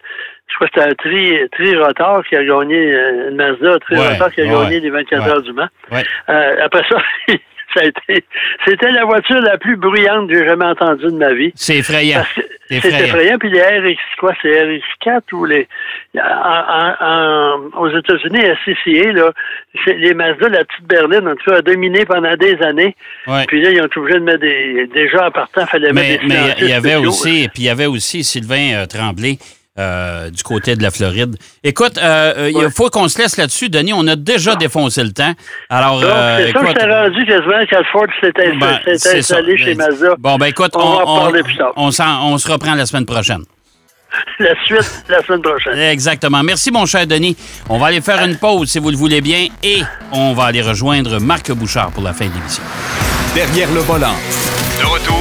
je 0.51 0.55
crois 0.55 0.67
que 0.67 0.73
c'était 0.75 0.89
un 0.89 0.95
tri, 0.95 1.49
tri 1.51 1.77
rotor 1.77 2.23
qui 2.25 2.35
a 2.35 2.43
gagné, 2.43 2.93
euh, 2.93 3.29
une 3.29 3.37
Mazda, 3.37 3.79
tri 3.79 3.95
rotor 3.95 4.31
qui 4.31 4.41
a 4.41 4.45
gagné 4.45 4.79
les 4.79 4.89
24 4.89 5.27
heures 5.27 5.41
du 5.41 5.53
Mans. 5.53 5.67
Euh, 5.91 6.51
après 6.61 6.83
ça, 6.89 6.97
ça 7.73 7.81
a 7.81 7.85
été, 7.85 8.25
c'était 8.67 8.91
la 8.91 9.05
voiture 9.05 9.39
la 9.39 9.57
plus 9.57 9.77
bruyante 9.77 10.29
que 10.29 10.35
j'ai 10.35 10.45
jamais 10.45 10.65
entendue 10.65 11.05
de 11.05 11.17
ma 11.17 11.33
vie. 11.33 11.51
C'est 11.55 11.77
effrayant. 11.77 12.23
C'est 12.69 12.85
effrayant. 12.85 13.37
Puis 13.37 13.49
les 13.49 13.61
RX, 13.61 13.97
quoi, 14.19 14.33
c'est 14.41 14.49
RX4 14.49 15.21
ou 15.33 15.45
les, 15.45 15.67
aux 16.13 17.89
États-Unis, 17.89 18.41
SCCA, 18.61 19.11
là, 19.13 19.31
les 19.87 20.13
Mazda, 20.13 20.49
la 20.49 20.65
petite 20.65 20.85
berline, 20.85 21.27
en 21.27 21.35
tout 21.35 21.49
cas, 21.49 21.57
a 21.57 21.61
dominé 21.61 22.05
pendant 22.05 22.35
des 22.35 22.61
années. 22.61 22.95
Puis 23.47 23.61
là, 23.61 23.71
ils 23.71 23.81
ont 23.81 23.85
été 23.85 23.99
obligés 23.99 24.19
de 24.19 24.23
mettre 24.25 24.41
des, 24.41 24.87
déjà 24.93 25.27
en 25.27 25.31
partant, 25.31 25.61
il 25.61 25.67
fallait 25.67 25.93
mettre 25.93 26.21
des 26.23 26.27
Mais 26.27 26.55
il 26.59 26.67
y 26.67 26.73
avait 26.73 26.95
aussi, 26.95 27.49
puis 27.53 27.63
il 27.63 27.65
y 27.65 27.69
avait 27.69 27.87
aussi 27.87 28.23
Sylvain 28.23 28.73
euh, 28.73 28.85
Tremblay 28.85 29.37
euh, 29.79 30.29
du 30.29 30.43
côté 30.43 30.75
de 30.75 30.83
la 30.83 30.91
Floride. 30.91 31.37
Écoute, 31.63 31.97
euh, 31.97 32.33
euh, 32.37 32.51
il 32.53 32.69
faut 32.71 32.89
qu'on 32.89 33.07
se 33.07 33.17
laisse 33.17 33.37
là-dessus, 33.37 33.69
Denis. 33.69 33.93
On 33.93 34.05
a 34.05 34.17
déjà 34.17 34.55
défoncé 34.57 35.01
le 35.01 35.13
temps. 35.13 35.31
Alors, 35.69 36.01
c'est 36.01 36.49
écoute, 36.49 36.67
ça 36.67 36.73
que 36.73 36.91
rendu 36.91 37.25
quasiment 37.25 37.65
quand 37.69 37.83
Ford 37.91 38.07
s'est 38.19 38.33
ben, 38.35 38.79
installé 39.17 39.57
chez 39.57 39.75
Mazda. 39.75 40.15
Bon, 40.19 40.35
ben 40.37 40.47
écoute, 40.47 40.71
on, 40.75 40.79
on, 40.79 41.31
on, 41.77 41.87
on, 41.87 42.37
se 42.37 42.51
reprend 42.51 42.75
la 42.75 42.85
semaine 42.85 43.05
prochaine. 43.05 43.43
La 44.39 44.53
suite 44.65 45.05
la 45.07 45.23
semaine 45.23 45.41
prochaine. 45.41 45.79
Exactement. 45.79 46.43
Merci, 46.43 46.69
mon 46.69 46.85
cher 46.85 47.07
Denis. 47.07 47.37
On 47.69 47.77
va 47.77 47.87
aller 47.87 48.01
faire 48.01 48.21
une 48.25 48.37
pause, 48.37 48.69
si 48.69 48.77
vous 48.77 48.89
le 48.89 48.97
voulez 48.97 49.21
bien, 49.21 49.47
et 49.63 49.83
on 50.11 50.33
va 50.33 50.45
aller 50.45 50.61
rejoindre 50.61 51.21
Marc 51.21 51.49
Bouchard 51.53 51.91
pour 51.91 52.03
la 52.03 52.11
fin 52.11 52.25
de 52.25 52.33
l'émission. 52.33 52.63
Derrière 53.33 53.71
le 53.71 53.79
volant. 53.79 54.15
De 54.77 54.85
retour 54.85 55.20